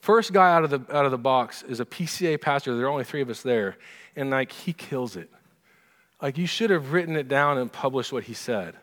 First 0.00 0.34
guy 0.34 0.52
out 0.52 0.64
of 0.64 0.70
the 0.70 0.80
out 0.94 1.06
of 1.06 1.12
the 1.12 1.18
box 1.18 1.62
is 1.62 1.80
a 1.80 1.86
PCA 1.86 2.38
pastor. 2.38 2.76
There 2.76 2.84
are 2.84 2.90
only 2.90 3.04
three 3.04 3.22
of 3.22 3.30
us 3.30 3.40
there, 3.40 3.78
and 4.16 4.28
like 4.28 4.52
he 4.52 4.74
kills 4.74 5.16
it. 5.16 5.30
Like 6.20 6.36
you 6.36 6.46
should 6.46 6.68
have 6.68 6.92
written 6.92 7.16
it 7.16 7.26
down 7.26 7.56
and 7.56 7.72
published 7.72 8.12
what 8.12 8.24
he 8.24 8.34
said. 8.34 8.74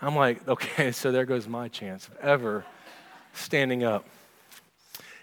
I'm 0.00 0.14
like, 0.14 0.46
okay, 0.46 0.92
so 0.92 1.10
there 1.10 1.24
goes 1.24 1.48
my 1.48 1.66
chance 1.66 2.06
of 2.06 2.16
ever 2.18 2.64
standing 3.32 3.82
up. 3.82 4.06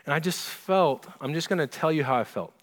And 0.05 0.13
I 0.13 0.19
just 0.19 0.45
felt, 0.45 1.07
I'm 1.21 1.33
just 1.33 1.47
going 1.47 1.59
to 1.59 1.67
tell 1.67 1.93
you 1.93 2.03
how 2.03 2.17
I 2.17 2.25
felt. 2.25 2.53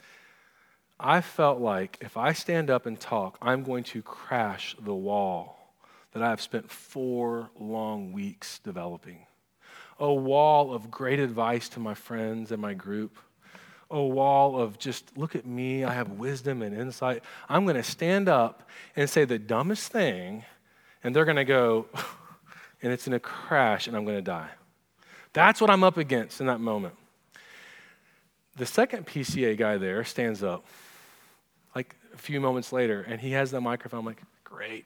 I 1.00 1.20
felt 1.20 1.60
like 1.60 1.98
if 2.00 2.16
I 2.16 2.32
stand 2.32 2.70
up 2.70 2.86
and 2.86 2.98
talk, 2.98 3.38
I'm 3.40 3.62
going 3.62 3.84
to 3.84 4.02
crash 4.02 4.74
the 4.80 4.94
wall 4.94 5.58
that 6.12 6.22
I 6.22 6.30
have 6.30 6.40
spent 6.40 6.70
four 6.70 7.50
long 7.58 8.12
weeks 8.12 8.58
developing. 8.58 9.20
A 10.00 10.12
wall 10.12 10.74
of 10.74 10.90
great 10.90 11.20
advice 11.20 11.68
to 11.70 11.80
my 11.80 11.94
friends 11.94 12.50
and 12.50 12.60
my 12.60 12.74
group. 12.74 13.16
A 13.90 14.02
wall 14.02 14.60
of 14.60 14.78
just, 14.78 15.16
look 15.16 15.36
at 15.36 15.46
me, 15.46 15.84
I 15.84 15.94
have 15.94 16.10
wisdom 16.10 16.62
and 16.62 16.76
insight. 16.76 17.22
I'm 17.48 17.64
going 17.64 17.76
to 17.76 17.82
stand 17.82 18.28
up 18.28 18.68
and 18.96 19.08
say 19.08 19.24
the 19.24 19.38
dumbest 19.38 19.92
thing, 19.92 20.44
and 21.04 21.14
they're 21.14 21.24
going 21.24 21.36
to 21.36 21.44
go, 21.44 21.86
and 22.82 22.92
it's 22.92 23.06
going 23.06 23.14
to 23.14 23.20
crash, 23.20 23.86
and 23.86 23.96
I'm 23.96 24.04
going 24.04 24.18
to 24.18 24.22
die. 24.22 24.50
That's 25.32 25.60
what 25.60 25.70
I'm 25.70 25.84
up 25.84 25.96
against 25.96 26.40
in 26.40 26.48
that 26.48 26.60
moment. 26.60 26.94
The 28.56 28.66
second 28.66 29.06
PCA 29.06 29.56
guy 29.56 29.78
there 29.78 30.02
stands 30.04 30.42
up 30.42 30.66
a 32.18 32.20
few 32.20 32.40
moments 32.40 32.72
later, 32.72 33.04
and 33.06 33.20
he 33.20 33.30
has 33.32 33.52
the 33.52 33.60
microphone. 33.60 34.00
I'm 34.00 34.06
like, 34.06 34.22
great. 34.42 34.84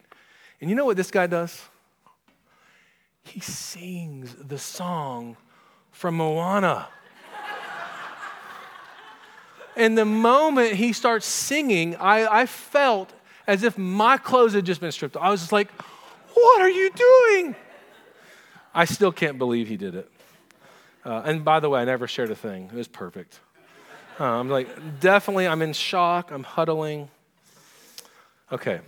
And 0.60 0.68
you 0.68 0.76
know 0.76 0.84
what 0.84 0.98
this 0.98 1.10
guy 1.10 1.26
does? 1.26 1.62
He 3.24 3.40
sings 3.40 4.34
the 4.34 4.58
song 4.58 5.36
from 5.90 6.16
Moana. 6.16 6.88
and 9.76 9.96
the 9.96 10.04
moment 10.04 10.74
he 10.74 10.92
starts 10.92 11.26
singing, 11.26 11.96
I, 11.96 12.42
I 12.42 12.46
felt 12.46 13.12
as 13.46 13.62
if 13.62 13.78
my 13.78 14.18
clothes 14.18 14.52
had 14.52 14.66
just 14.66 14.80
been 14.80 14.92
stripped. 14.92 15.16
I 15.16 15.30
was 15.30 15.40
just 15.40 15.52
like, 15.52 15.70
what 16.34 16.60
are 16.60 16.70
you 16.70 16.90
doing? 16.90 17.56
I 18.74 18.84
still 18.84 19.12
can't 19.12 19.38
believe 19.38 19.68
he 19.68 19.76
did 19.76 19.94
it. 19.94 20.10
Uh, 21.04 21.22
and 21.24 21.44
by 21.44 21.60
the 21.60 21.70
way, 21.70 21.80
I 21.80 21.84
never 21.84 22.06
shared 22.06 22.30
a 22.30 22.36
thing. 22.36 22.68
It 22.72 22.76
was 22.76 22.88
perfect. 22.88 23.40
Uh, 24.20 24.24
I'm 24.24 24.50
like, 24.50 25.00
definitely, 25.00 25.48
I'm 25.48 25.62
in 25.62 25.72
shock. 25.72 26.30
I'm 26.30 26.44
huddling. 26.44 27.08
Okay. 28.52 28.80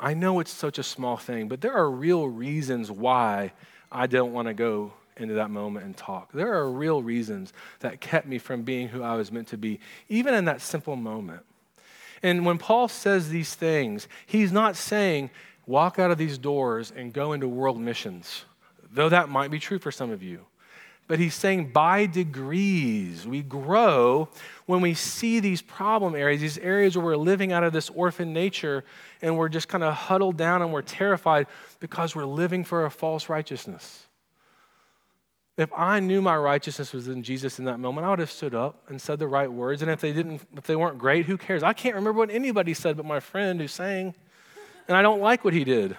I 0.00 0.14
know 0.14 0.38
it's 0.40 0.52
such 0.52 0.78
a 0.78 0.82
small 0.82 1.16
thing, 1.16 1.48
but 1.48 1.60
there 1.60 1.72
are 1.72 1.90
real 1.90 2.28
reasons 2.28 2.90
why 2.90 3.52
I 3.90 4.06
don't 4.06 4.32
want 4.32 4.48
to 4.48 4.54
go 4.54 4.92
into 5.16 5.34
that 5.34 5.50
moment 5.50 5.84
and 5.84 5.96
talk. 5.96 6.32
There 6.32 6.54
are 6.54 6.70
real 6.70 7.02
reasons 7.02 7.52
that 7.80 8.00
kept 8.00 8.26
me 8.26 8.38
from 8.38 8.62
being 8.62 8.88
who 8.88 9.02
I 9.02 9.16
was 9.16 9.30
meant 9.30 9.48
to 9.48 9.58
be, 9.58 9.80
even 10.08 10.34
in 10.34 10.46
that 10.46 10.60
simple 10.60 10.96
moment. 10.96 11.42
And 12.22 12.46
when 12.46 12.58
Paul 12.58 12.88
says 12.88 13.28
these 13.28 13.54
things, 13.54 14.06
he's 14.24 14.52
not 14.52 14.76
saying, 14.76 15.30
walk 15.66 15.98
out 15.98 16.10
of 16.10 16.18
these 16.18 16.38
doors 16.38 16.92
and 16.94 17.12
go 17.12 17.32
into 17.32 17.48
world 17.48 17.80
missions, 17.80 18.44
though 18.92 19.08
that 19.08 19.28
might 19.28 19.50
be 19.50 19.58
true 19.58 19.78
for 19.78 19.90
some 19.90 20.10
of 20.10 20.22
you. 20.22 20.46
But 21.12 21.18
he's 21.18 21.34
saying 21.34 21.72
by 21.72 22.06
degrees, 22.06 23.26
we 23.26 23.42
grow 23.42 24.30
when 24.64 24.80
we 24.80 24.94
see 24.94 25.40
these 25.40 25.60
problem 25.60 26.14
areas, 26.14 26.40
these 26.40 26.56
areas 26.56 26.96
where 26.96 27.04
we're 27.04 27.16
living 27.18 27.52
out 27.52 27.62
of 27.64 27.74
this 27.74 27.90
orphan 27.90 28.32
nature 28.32 28.82
and 29.20 29.36
we're 29.36 29.50
just 29.50 29.68
kind 29.68 29.84
of 29.84 29.92
huddled 29.92 30.38
down 30.38 30.62
and 30.62 30.72
we're 30.72 30.80
terrified 30.80 31.48
because 31.80 32.16
we're 32.16 32.24
living 32.24 32.64
for 32.64 32.86
a 32.86 32.90
false 32.90 33.28
righteousness. 33.28 34.06
If 35.58 35.70
I 35.76 36.00
knew 36.00 36.22
my 36.22 36.34
righteousness 36.34 36.94
was 36.94 37.08
in 37.08 37.22
Jesus 37.22 37.58
in 37.58 37.66
that 37.66 37.78
moment, 37.78 38.06
I 38.06 38.08
would 38.08 38.18
have 38.18 38.30
stood 38.30 38.54
up 38.54 38.82
and 38.88 38.98
said 38.98 39.18
the 39.18 39.28
right 39.28 39.52
words. 39.52 39.82
And 39.82 39.90
if 39.90 40.00
they 40.00 40.14
didn't, 40.14 40.40
if 40.56 40.64
they 40.64 40.76
weren't 40.76 40.96
great, 40.96 41.26
who 41.26 41.36
cares? 41.36 41.62
I 41.62 41.74
can't 41.74 41.94
remember 41.94 42.20
what 42.20 42.30
anybody 42.30 42.72
said 42.72 42.96
but 42.96 43.04
my 43.04 43.20
friend 43.20 43.60
who 43.60 43.68
sang, 43.68 44.14
and 44.88 44.96
I 44.96 45.02
don't 45.02 45.20
like 45.20 45.44
what 45.44 45.52
he 45.52 45.64
did. 45.64 45.94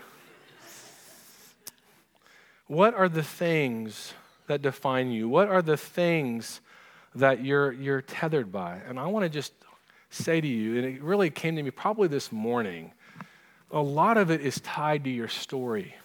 What 2.65 2.95
are 2.95 3.08
the 3.08 3.21
things 3.21 4.15
that 4.47 4.62
define 4.62 5.12
you? 5.12 5.29
What 5.29 5.49
are 5.49 5.62
the 5.62 5.77
things 5.77 6.62
that 7.15 7.43
you're, 7.43 7.71
you're 7.71 8.01
tethered 8.01 8.51
by? 8.51 8.79
And 8.88 8.99
I 8.99 9.08
want 9.08 9.23
to 9.23 9.29
just 9.29 9.53
say 10.10 10.41
to 10.41 10.47
you, 10.47 10.77
and 10.77 10.86
it 10.86 11.01
really 11.01 11.29
came 11.29 11.56
to 11.56 11.63
me 11.63 11.71
probably 11.71 12.08
this 12.08 12.32
morning, 12.32 12.91
a 13.71 13.82
lot 13.82 14.17
of 14.17 14.29
it 14.29 14.41
is 14.41 14.60
tied 14.62 15.03
to 15.06 15.10
your 15.10 15.27
story. 15.27 15.95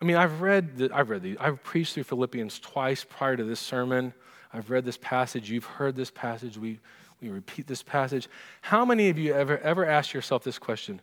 I 0.00 0.04
mean, 0.04 0.16
I've 0.16 0.40
read, 0.40 0.78
the, 0.78 0.90
I've 0.94 1.10
read 1.10 1.22
these. 1.22 1.36
I've 1.40 1.62
preached 1.62 1.94
through 1.94 2.04
Philippians 2.04 2.60
twice 2.60 3.04
prior 3.04 3.36
to 3.36 3.42
this 3.42 3.58
sermon. 3.58 4.14
I've 4.52 4.70
read 4.70 4.84
this 4.84 4.96
passage. 4.96 5.50
You've 5.50 5.64
heard 5.64 5.96
this 5.96 6.10
passage. 6.10 6.56
We, 6.56 6.78
we 7.20 7.30
repeat 7.30 7.66
this 7.66 7.82
passage. 7.82 8.28
How 8.60 8.84
many 8.84 9.08
of 9.08 9.18
you 9.18 9.34
ever, 9.34 9.58
ever 9.58 9.84
asked 9.84 10.14
yourself 10.14 10.44
this 10.44 10.58
question? 10.58 11.00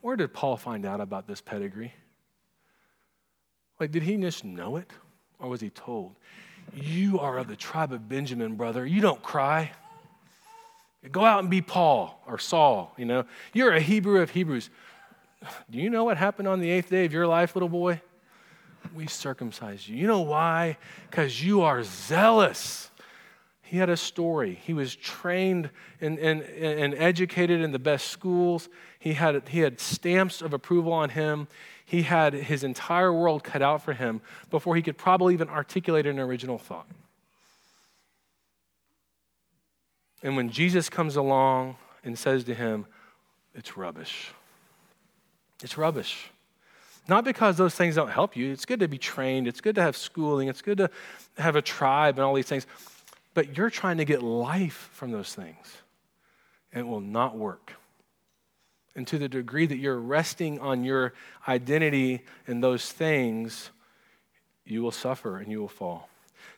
Where 0.00 0.16
did 0.16 0.32
Paul 0.32 0.56
find 0.56 0.84
out 0.84 1.00
about 1.00 1.28
this 1.28 1.40
pedigree? 1.40 1.94
Like, 3.82 3.90
did 3.90 4.04
he 4.04 4.16
just 4.16 4.44
know 4.44 4.76
it? 4.76 4.88
Or 5.40 5.48
was 5.48 5.60
he 5.60 5.68
told? 5.68 6.14
You 6.72 7.18
are 7.18 7.36
of 7.38 7.48
the 7.48 7.56
tribe 7.56 7.92
of 7.92 8.08
Benjamin, 8.08 8.54
brother. 8.54 8.86
You 8.86 9.00
don't 9.00 9.20
cry. 9.20 9.72
Go 11.10 11.24
out 11.24 11.40
and 11.40 11.50
be 11.50 11.62
Paul 11.62 12.22
or 12.28 12.38
Saul, 12.38 12.94
you 12.96 13.06
know. 13.06 13.24
You're 13.52 13.72
a 13.72 13.80
Hebrew 13.80 14.20
of 14.20 14.30
Hebrews. 14.30 14.70
Do 15.68 15.78
you 15.78 15.90
know 15.90 16.04
what 16.04 16.16
happened 16.16 16.46
on 16.46 16.60
the 16.60 16.70
eighth 16.70 16.90
day 16.90 17.04
of 17.04 17.12
your 17.12 17.26
life, 17.26 17.56
little 17.56 17.68
boy? 17.68 18.00
We 18.94 19.08
circumcised 19.08 19.88
you. 19.88 19.96
You 19.96 20.06
know 20.06 20.20
why? 20.20 20.76
Because 21.10 21.44
you 21.44 21.62
are 21.62 21.82
zealous. 21.82 22.88
He 23.62 23.78
had 23.78 23.90
a 23.90 23.96
story. 23.96 24.60
He 24.62 24.74
was 24.74 24.94
trained 24.94 25.70
and, 26.00 26.20
and, 26.20 26.42
and 26.42 26.94
educated 26.94 27.60
in 27.60 27.72
the 27.72 27.80
best 27.80 28.10
schools. 28.10 28.68
He 29.00 29.14
had, 29.14 29.48
he 29.48 29.58
had 29.58 29.80
stamps 29.80 30.40
of 30.40 30.52
approval 30.52 30.92
on 30.92 31.08
him. 31.08 31.48
He 31.92 32.00
had 32.00 32.32
his 32.32 32.64
entire 32.64 33.12
world 33.12 33.44
cut 33.44 33.60
out 33.60 33.82
for 33.82 33.92
him 33.92 34.22
before 34.48 34.76
he 34.76 34.80
could 34.80 34.96
probably 34.96 35.34
even 35.34 35.50
articulate 35.50 36.06
an 36.06 36.18
original 36.18 36.56
thought. 36.56 36.86
And 40.22 40.34
when 40.34 40.48
Jesus 40.48 40.88
comes 40.88 41.16
along 41.16 41.76
and 42.02 42.18
says 42.18 42.44
to 42.44 42.54
him, 42.54 42.86
It's 43.54 43.76
rubbish. 43.76 44.30
It's 45.62 45.76
rubbish. 45.76 46.30
Not 47.08 47.26
because 47.26 47.58
those 47.58 47.74
things 47.74 47.96
don't 47.96 48.08
help 48.08 48.38
you. 48.38 48.50
It's 48.52 48.64
good 48.64 48.80
to 48.80 48.88
be 48.88 48.96
trained, 48.96 49.46
it's 49.46 49.60
good 49.60 49.74
to 49.74 49.82
have 49.82 49.94
schooling, 49.94 50.48
it's 50.48 50.62
good 50.62 50.78
to 50.78 50.90
have 51.36 51.56
a 51.56 51.62
tribe 51.62 52.16
and 52.16 52.24
all 52.24 52.32
these 52.32 52.46
things. 52.46 52.66
But 53.34 53.58
you're 53.58 53.68
trying 53.68 53.98
to 53.98 54.06
get 54.06 54.22
life 54.22 54.88
from 54.94 55.10
those 55.10 55.34
things, 55.34 55.76
and 56.72 56.86
it 56.86 56.88
will 56.88 57.02
not 57.02 57.36
work. 57.36 57.74
And 58.94 59.06
to 59.06 59.18
the 59.18 59.28
degree 59.28 59.66
that 59.66 59.78
you're 59.78 59.98
resting 59.98 60.58
on 60.60 60.84
your 60.84 61.14
identity 61.48 62.24
in 62.46 62.60
those 62.60 62.92
things, 62.92 63.70
you 64.66 64.82
will 64.82 64.90
suffer 64.90 65.38
and 65.38 65.50
you 65.50 65.60
will 65.60 65.68
fall. 65.68 66.08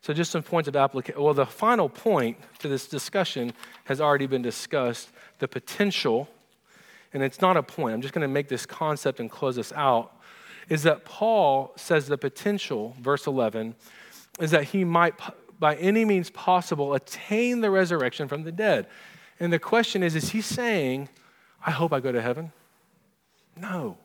So, 0.00 0.12
just 0.12 0.30
some 0.30 0.42
points 0.42 0.68
of 0.68 0.76
application. 0.76 1.22
Well, 1.22 1.34
the 1.34 1.46
final 1.46 1.88
point 1.88 2.36
to 2.58 2.68
this 2.68 2.86
discussion 2.86 3.52
has 3.84 4.00
already 4.00 4.26
been 4.26 4.42
discussed 4.42 5.10
the 5.38 5.48
potential, 5.48 6.28
and 7.12 7.22
it's 7.22 7.40
not 7.40 7.56
a 7.56 7.62
point. 7.62 7.94
I'm 7.94 8.02
just 8.02 8.12
going 8.12 8.22
to 8.22 8.28
make 8.28 8.48
this 8.48 8.66
concept 8.66 9.20
and 9.20 9.30
close 9.30 9.56
this 9.56 9.72
out. 9.72 10.12
Is 10.68 10.82
that 10.82 11.04
Paul 11.04 11.72
says 11.76 12.06
the 12.06 12.18
potential, 12.18 12.96
verse 13.00 13.26
11, 13.26 13.74
is 14.40 14.50
that 14.50 14.64
he 14.64 14.84
might, 14.84 15.14
by 15.58 15.76
any 15.76 16.04
means 16.04 16.30
possible, 16.30 16.94
attain 16.94 17.60
the 17.60 17.70
resurrection 17.70 18.28
from 18.28 18.42
the 18.42 18.52
dead. 18.52 18.86
And 19.40 19.52
the 19.52 19.58
question 19.58 20.02
is 20.02 20.14
is 20.14 20.30
he 20.30 20.40
saying, 20.40 21.08
I 21.64 21.70
hope 21.70 21.92
I 21.92 22.00
go 22.00 22.12
to 22.12 22.20
heaven? 22.20 22.52
No. 23.56 23.96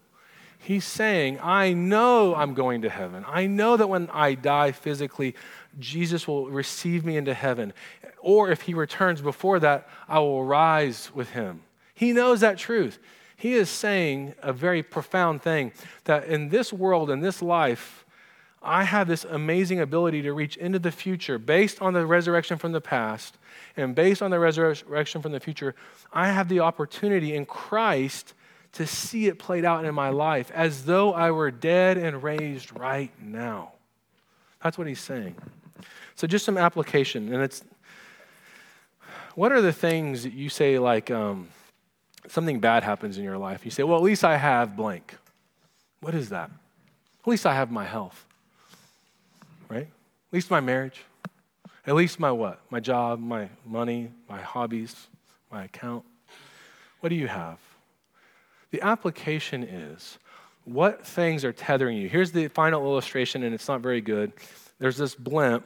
He's 0.60 0.86
saying, 0.86 1.40
I 1.42 1.74
know 1.74 2.36
I'm 2.36 2.54
going 2.54 2.82
to 2.82 2.90
heaven. 2.90 3.26
I 3.28 3.48
know 3.48 3.78
that 3.78 3.88
when 3.88 4.10
I 4.12 4.36
die 4.36 4.72
physically, 4.72 5.36
Jesus 5.80 6.28
will 6.28 6.50
receive 6.50 7.06
me 7.06 7.18
into 7.18 7.34
heaven. 7.34 7.74
Or 8.22 8.50
if 8.50 8.62
he 8.62 8.74
returns 8.74 9.22
before 9.22 9.60
that, 9.60 9.88
I 10.08 10.20
will 10.20 10.44
rise 10.44 11.12
with 11.14 11.32
him. 11.32 11.62
He 11.94 12.12
knows 12.12 12.42
that 12.42 12.58
truth. 12.58 13.00
He 13.36 13.54
is 13.54 13.70
saying 13.70 14.36
a 14.42 14.52
very 14.52 14.84
profound 14.84 15.42
thing 15.42 15.72
that 16.04 16.26
in 16.26 16.50
this 16.50 16.74
world, 16.74 17.10
in 17.10 17.22
this 17.22 17.42
life, 17.42 18.06
I 18.62 18.84
have 18.84 19.08
this 19.08 19.24
amazing 19.24 19.80
ability 19.80 20.22
to 20.24 20.34
reach 20.34 20.58
into 20.58 20.80
the 20.80 20.92
future 20.92 21.38
based 21.38 21.82
on 21.82 21.94
the 21.94 22.06
resurrection 22.06 22.58
from 22.58 22.74
the 22.74 22.82
past 22.82 23.38
and 23.78 23.96
based 23.96 24.22
on 24.22 24.32
the 24.32 24.40
resurrection 24.40 25.22
from 25.22 25.32
the 25.32 25.40
future. 25.40 25.76
I 26.12 26.28
have 26.30 26.50
the 26.50 26.60
opportunity 26.60 27.34
in 27.36 27.46
Christ 27.46 28.34
to 28.74 28.86
see 28.86 29.28
it 29.28 29.40
played 29.40 29.66
out 29.66 29.86
in 29.86 29.96
my 29.96 30.10
life 30.10 30.52
as 30.52 30.86
though 30.86 31.14
I 31.14 31.32
were 31.32 31.52
dead 31.52 31.98
and 31.98 32.22
raised 32.22 32.78
right 32.78 33.12
now. 33.22 33.74
That's 34.62 34.78
what 34.78 34.88
he's 34.88 35.00
saying. 35.00 35.36
So, 36.16 36.28
just 36.28 36.44
some 36.44 36.58
application, 36.58 37.34
and 37.34 37.42
it's 37.42 37.64
what 39.36 39.54
are 39.54 39.62
the 39.62 39.72
things 39.72 40.24
that 40.24 40.34
you 40.34 40.50
say, 40.50 40.80
like 40.80 41.10
um, 41.10 41.48
something 42.28 42.60
bad 42.60 42.84
happens 42.84 43.18
in 43.18 43.24
your 43.24 43.38
life? 43.38 43.64
You 43.64 43.72
say, 43.72 43.84
well, 43.84 43.96
at 43.96 44.04
least 44.04 44.26
I 44.26 44.36
have 44.36 44.76
blank. 44.76 45.16
What 46.02 46.14
is 46.14 46.30
that? 46.30 46.52
At 47.22 47.28
least 47.28 47.46
I 47.46 47.54
have 47.54 47.72
my 47.72 47.86
health, 47.86 48.26
right? 49.70 49.88
At 49.88 50.34
least 50.34 50.52
my 50.52 50.60
marriage. 50.60 51.02
At 51.88 51.96
least 51.96 52.20
my 52.20 52.32
what? 52.32 52.60
My 52.70 52.80
job, 52.80 53.20
my 53.20 53.50
money, 53.66 54.12
my 54.28 54.42
hobbies, 54.42 55.08
my 55.52 55.64
account. 55.64 56.04
What 57.00 57.10
do 57.10 57.16
you 57.16 57.28
have? 57.28 57.60
The 58.72 58.82
application 58.82 59.64
is 59.64 60.20
what 60.66 61.06
things 61.06 61.44
are 61.44 61.54
tethering 61.54 61.98
you? 61.98 62.10
Here's 62.10 62.32
the 62.32 62.48
final 62.48 62.84
illustration, 62.84 63.44
and 63.44 63.56
it's 63.56 63.68
not 63.68 63.82
very 63.82 64.02
good. 64.02 64.34
There's 64.78 64.98
this 64.98 65.16
blimp, 65.16 65.66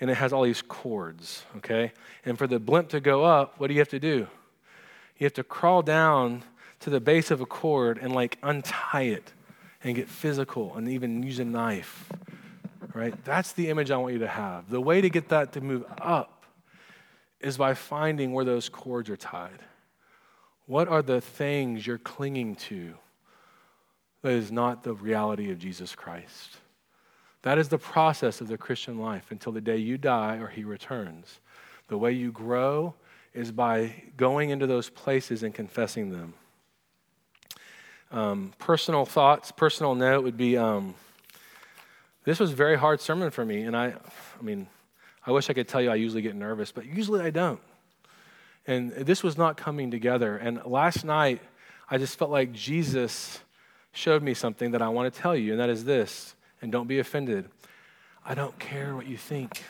and 0.00 0.10
it 0.10 0.14
has 0.14 0.32
all 0.32 0.42
these 0.42 0.60
cords, 0.60 1.44
okay? 1.58 1.92
And 2.24 2.36
for 2.36 2.46
the 2.46 2.58
blimp 2.58 2.90
to 2.90 3.00
go 3.00 3.24
up, 3.24 3.54
what 3.58 3.68
do 3.68 3.74
you 3.74 3.80
have 3.80 3.88
to 3.90 4.00
do? 4.00 4.26
You 5.18 5.24
have 5.24 5.34
to 5.34 5.44
crawl 5.44 5.82
down 5.82 6.42
to 6.80 6.90
the 6.90 7.00
base 7.00 7.30
of 7.30 7.40
a 7.40 7.46
cord 7.46 7.98
and 8.02 8.12
like 8.12 8.36
untie 8.42 9.02
it 9.02 9.32
and 9.82 9.94
get 9.94 10.08
physical 10.08 10.74
and 10.76 10.88
even 10.88 11.22
use 11.22 11.38
a 11.38 11.44
knife, 11.44 12.10
right? 12.94 13.24
That's 13.24 13.52
the 13.52 13.68
image 13.68 13.90
I 13.90 13.96
want 13.96 14.14
you 14.14 14.20
to 14.20 14.28
have. 14.28 14.70
The 14.70 14.80
way 14.80 15.00
to 15.00 15.10
get 15.10 15.28
that 15.28 15.52
to 15.54 15.60
move 15.60 15.84
up 15.98 16.44
is 17.40 17.58
by 17.58 17.74
finding 17.74 18.32
where 18.32 18.44
those 18.44 18.68
cords 18.68 19.10
are 19.10 19.16
tied. 19.16 19.58
What 20.66 20.88
are 20.88 21.02
the 21.02 21.20
things 21.20 21.86
you're 21.86 21.98
clinging 21.98 22.54
to 22.56 22.94
that 24.22 24.32
is 24.32 24.50
not 24.50 24.82
the 24.82 24.94
reality 24.94 25.50
of 25.50 25.58
Jesus 25.58 25.94
Christ? 25.94 26.56
That 27.42 27.58
is 27.58 27.68
the 27.68 27.78
process 27.78 28.40
of 28.40 28.48
the 28.48 28.56
Christian 28.56 28.98
life 28.98 29.30
until 29.30 29.52
the 29.52 29.60
day 29.60 29.76
you 29.76 29.98
die 29.98 30.36
or 30.36 30.46
he 30.46 30.64
returns. 30.64 31.40
The 31.88 31.98
way 31.98 32.12
you 32.12 32.32
grow 32.32 32.94
is 33.34 33.52
by 33.52 34.04
going 34.16 34.48
into 34.48 34.66
those 34.66 34.88
places 34.88 35.42
and 35.42 35.52
confessing 35.52 36.10
them. 36.10 36.32
Um, 38.10 38.54
personal 38.58 39.04
thoughts, 39.04 39.52
personal 39.52 39.94
note 39.94 40.22
would 40.22 40.38
be 40.38 40.56
um, 40.56 40.94
this 42.24 42.40
was 42.40 42.52
a 42.52 42.54
very 42.54 42.76
hard 42.76 43.00
sermon 43.00 43.30
for 43.30 43.44
me. 43.44 43.62
And 43.62 43.76
I, 43.76 43.94
I 44.38 44.42
mean, 44.42 44.66
I 45.26 45.30
wish 45.30 45.48
I 45.48 45.52
could 45.52 45.68
tell 45.68 45.80
you 45.80 45.90
I 45.90 45.94
usually 45.94 46.22
get 46.22 46.34
nervous, 46.34 46.72
but 46.72 46.86
usually 46.86 47.20
I 47.20 47.30
don't. 47.30 47.60
And 48.66 48.92
this 48.92 49.22
was 49.22 49.36
not 49.36 49.56
coming 49.56 49.90
together. 49.90 50.36
And 50.36 50.64
last 50.64 51.04
night, 51.04 51.40
I 51.88 51.98
just 51.98 52.18
felt 52.18 52.30
like 52.30 52.52
Jesus 52.52 53.40
showed 53.92 54.22
me 54.22 54.34
something 54.34 54.72
that 54.72 54.82
I 54.82 54.88
want 54.88 55.12
to 55.12 55.20
tell 55.20 55.36
you, 55.36 55.52
and 55.52 55.60
that 55.60 55.70
is 55.70 55.84
this, 55.84 56.34
and 56.60 56.72
don't 56.72 56.88
be 56.88 56.98
offended. 56.98 57.48
I 58.24 58.34
don't 58.34 58.58
care 58.58 58.96
what 58.96 59.06
you 59.06 59.16
think. 59.16 59.62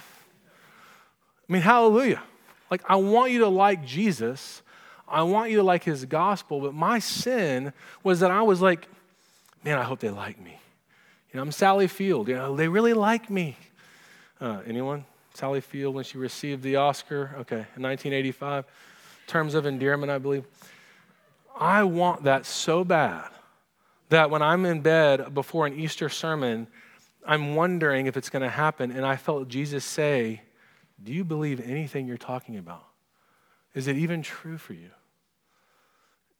I 1.48 1.52
mean, 1.52 1.62
hallelujah. 1.62 2.22
Like, 2.70 2.82
I 2.88 2.96
want 2.96 3.32
you 3.32 3.40
to 3.40 3.48
like 3.48 3.84
Jesus. 3.84 4.62
I 5.06 5.22
want 5.24 5.50
you 5.50 5.58
to 5.58 5.62
like 5.62 5.84
his 5.84 6.04
gospel, 6.04 6.60
but 6.60 6.72
my 6.72 7.00
sin 7.00 7.72
was 8.02 8.20
that 8.20 8.30
I 8.30 8.42
was 8.42 8.62
like, 8.62 8.88
man, 9.64 9.78
I 9.78 9.82
hope 9.82 10.00
they 10.00 10.10
like 10.10 10.40
me. 10.40 10.58
You 11.34 11.38
know, 11.38 11.42
I'm 11.42 11.52
Sally 11.52 11.88
Field. 11.88 12.28
You 12.28 12.36
know, 12.36 12.54
they 12.54 12.68
really 12.68 12.92
like 12.94 13.28
me. 13.28 13.56
Uh, 14.40 14.60
anyone? 14.66 15.04
Sally 15.34 15.60
Field 15.60 15.92
when 15.92 16.04
she 16.04 16.16
received 16.16 16.62
the 16.62 16.76
Oscar, 16.76 17.34
okay, 17.40 17.66
in 17.76 17.82
1985, 17.82 18.64
terms 19.26 19.54
of 19.54 19.66
endearment, 19.66 20.12
I 20.12 20.18
believe. 20.18 20.44
I 21.58 21.82
want 21.82 22.22
that 22.22 22.46
so 22.46 22.84
bad 22.84 23.30
that 24.10 24.30
when 24.30 24.42
I'm 24.42 24.64
in 24.64 24.80
bed 24.80 25.34
before 25.34 25.66
an 25.66 25.76
Easter 25.76 26.08
sermon, 26.08 26.68
I'm 27.26 27.56
wondering 27.56 28.06
if 28.06 28.16
it's 28.16 28.30
going 28.30 28.42
to 28.42 28.48
happen. 28.48 28.92
And 28.92 29.04
I 29.04 29.16
felt 29.16 29.48
Jesus 29.48 29.84
say, 29.84 30.42
Do 31.02 31.12
you 31.12 31.24
believe 31.24 31.58
anything 31.58 32.06
you're 32.06 32.16
talking 32.16 32.58
about? 32.58 32.86
Is 33.74 33.88
it 33.88 33.96
even 33.96 34.22
true 34.22 34.56
for 34.56 34.74
you? 34.74 34.90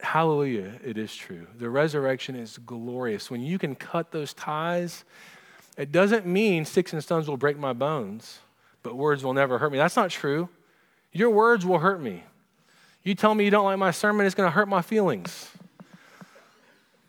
Hallelujah, 0.01 0.73
it 0.85 0.99
is 0.99 1.15
true. 1.15 1.47
The 1.57 1.71
resurrection 1.71 2.37
is 2.37 2.59
glorious. 2.59 3.31
When 3.31 3.41
you 3.41 3.59
can 3.59 3.75
cut 3.75 4.11
those 4.11 4.35
ties, 4.35 5.05
it 5.77 5.93
doesn't 5.93 6.27
mean 6.27 6.65
sticks 6.65 6.93
and 6.93 7.03
stones 7.03 7.29
will 7.29 7.37
break 7.37 7.59
my 7.59 7.73
bones 7.73 8.41
but 8.85 8.95
words 8.95 9.25
will 9.25 9.33
never 9.33 9.59
hurt 9.59 9.73
me. 9.73 9.79
That's 9.79 9.97
not 9.97 10.11
true. 10.11 10.49
Your 11.11 11.31
words 11.31 11.67
will 11.67 11.81
hurt 11.81 12.01
me. 12.01 12.23
You 13.03 13.17
tell 13.17 13.35
me 13.35 13.45
you 13.45 13.51
don't 13.51 13.65
like 13.65 13.79
my 13.79 13.91
sermon, 13.91 14.25
it's 14.25 14.35
going 14.35 14.47
to 14.47 14.55
hurt 14.55 14.69
my 14.69 14.83
feelings. 14.83 15.51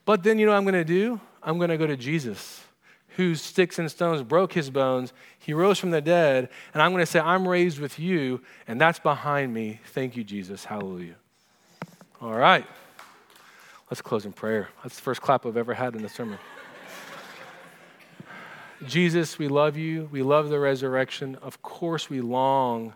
But 0.06 0.24
then 0.24 0.40
you 0.40 0.46
know 0.46 0.54
what 0.54 0.58
I'm 0.58 0.64
going 0.64 0.74
to 0.74 0.84
do? 0.84 1.20
I'm 1.44 1.58
going 1.58 1.70
to 1.70 1.78
go 1.78 1.86
to 1.86 1.98
Jesus, 1.98 2.64
whose 3.10 3.42
sticks 3.42 3.78
and 3.78 3.90
stones 3.92 4.24
broke 4.24 4.54
his 4.54 4.70
bones. 4.70 5.14
He 5.38 5.54
rose 5.54 5.78
from 5.78 5.92
the 5.92 6.02
dead, 6.02 6.50
and 6.74 6.82
I'm 6.82 6.92
going 6.92 7.02
to 7.02 7.12
say, 7.12 7.20
I'm 7.20 7.48
raised 7.48 7.80
with 7.80 8.00
you, 8.00 8.42
and 8.68 8.80
that's 8.80 9.00
behind 9.00 9.54
me. 9.54 9.80
Thank 9.94 10.16
you, 10.16 10.24
Jesus. 10.24 10.66
Hallelujah. 10.66 11.16
All 12.22 12.34
right. 12.34 12.66
Let's 13.92 14.02
close 14.02 14.26
in 14.26 14.34
prayer. 14.34 14.70
That's 14.84 14.96
the 14.96 15.02
first 15.02 15.22
clap 15.22 15.46
I've 15.46 15.58
ever 15.58 15.74
had 15.74 15.96
in 15.96 16.02
the 16.02 16.10
sermon. 16.10 16.40
Jesus, 18.88 19.38
we 19.38 19.48
love 19.48 19.78
you. 19.78 20.10
We 20.12 20.24
love 20.24 20.50
the 20.50 20.60
resurrection. 20.60 21.36
Of 21.42 21.62
course, 21.62 22.10
we 22.10 22.22
long. 22.22 22.94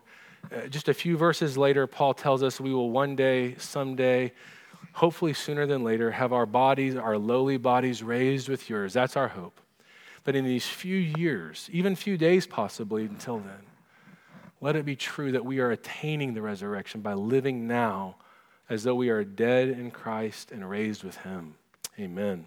Uh, 0.52 0.68
just 0.68 0.88
a 0.90 0.94
few 0.94 1.18
verses 1.18 1.58
later, 1.58 1.86
Paul 1.86 2.14
tells 2.14 2.44
us 2.44 2.60
we 2.60 2.74
will 2.74 2.92
one 2.92 3.16
day, 3.16 3.56
someday, 3.58 4.32
hopefully 4.94 5.34
sooner 5.34 5.66
than 5.66 5.84
later, 5.84 6.12
have 6.12 6.32
our 6.34 6.46
bodies, 6.46 6.96
our 6.96 7.18
lowly 7.18 7.58
bodies, 7.58 8.02
raised 8.02 8.50
with 8.50 8.70
yours. 8.70 8.94
That's 8.94 9.18
our 9.18 9.28
hope. 9.28 9.60
But 10.24 10.36
in 10.36 10.46
these 10.46 10.66
few 10.66 10.98
years, 10.98 11.70
even 11.72 11.96
few 11.96 12.18
days 12.18 12.48
possibly 12.48 13.04
until 13.04 13.40
then, 13.40 13.66
Let 14.62 14.76
it 14.76 14.86
be 14.86 14.96
true 14.96 15.32
that 15.32 15.46
we 15.46 15.60
are 15.60 15.72
attaining 15.72 16.34
the 16.34 16.42
resurrection 16.42 17.02
by 17.02 17.14
living 17.14 17.68
now 17.68 18.18
as 18.70 18.84
though 18.84 18.96
we 18.96 19.10
are 19.10 19.24
dead 19.24 19.70
in 19.70 19.92
Christ 19.92 20.52
and 20.52 20.70
raised 20.70 21.04
with 21.04 21.18
him. 21.18 21.56
Amen. 22.00 22.46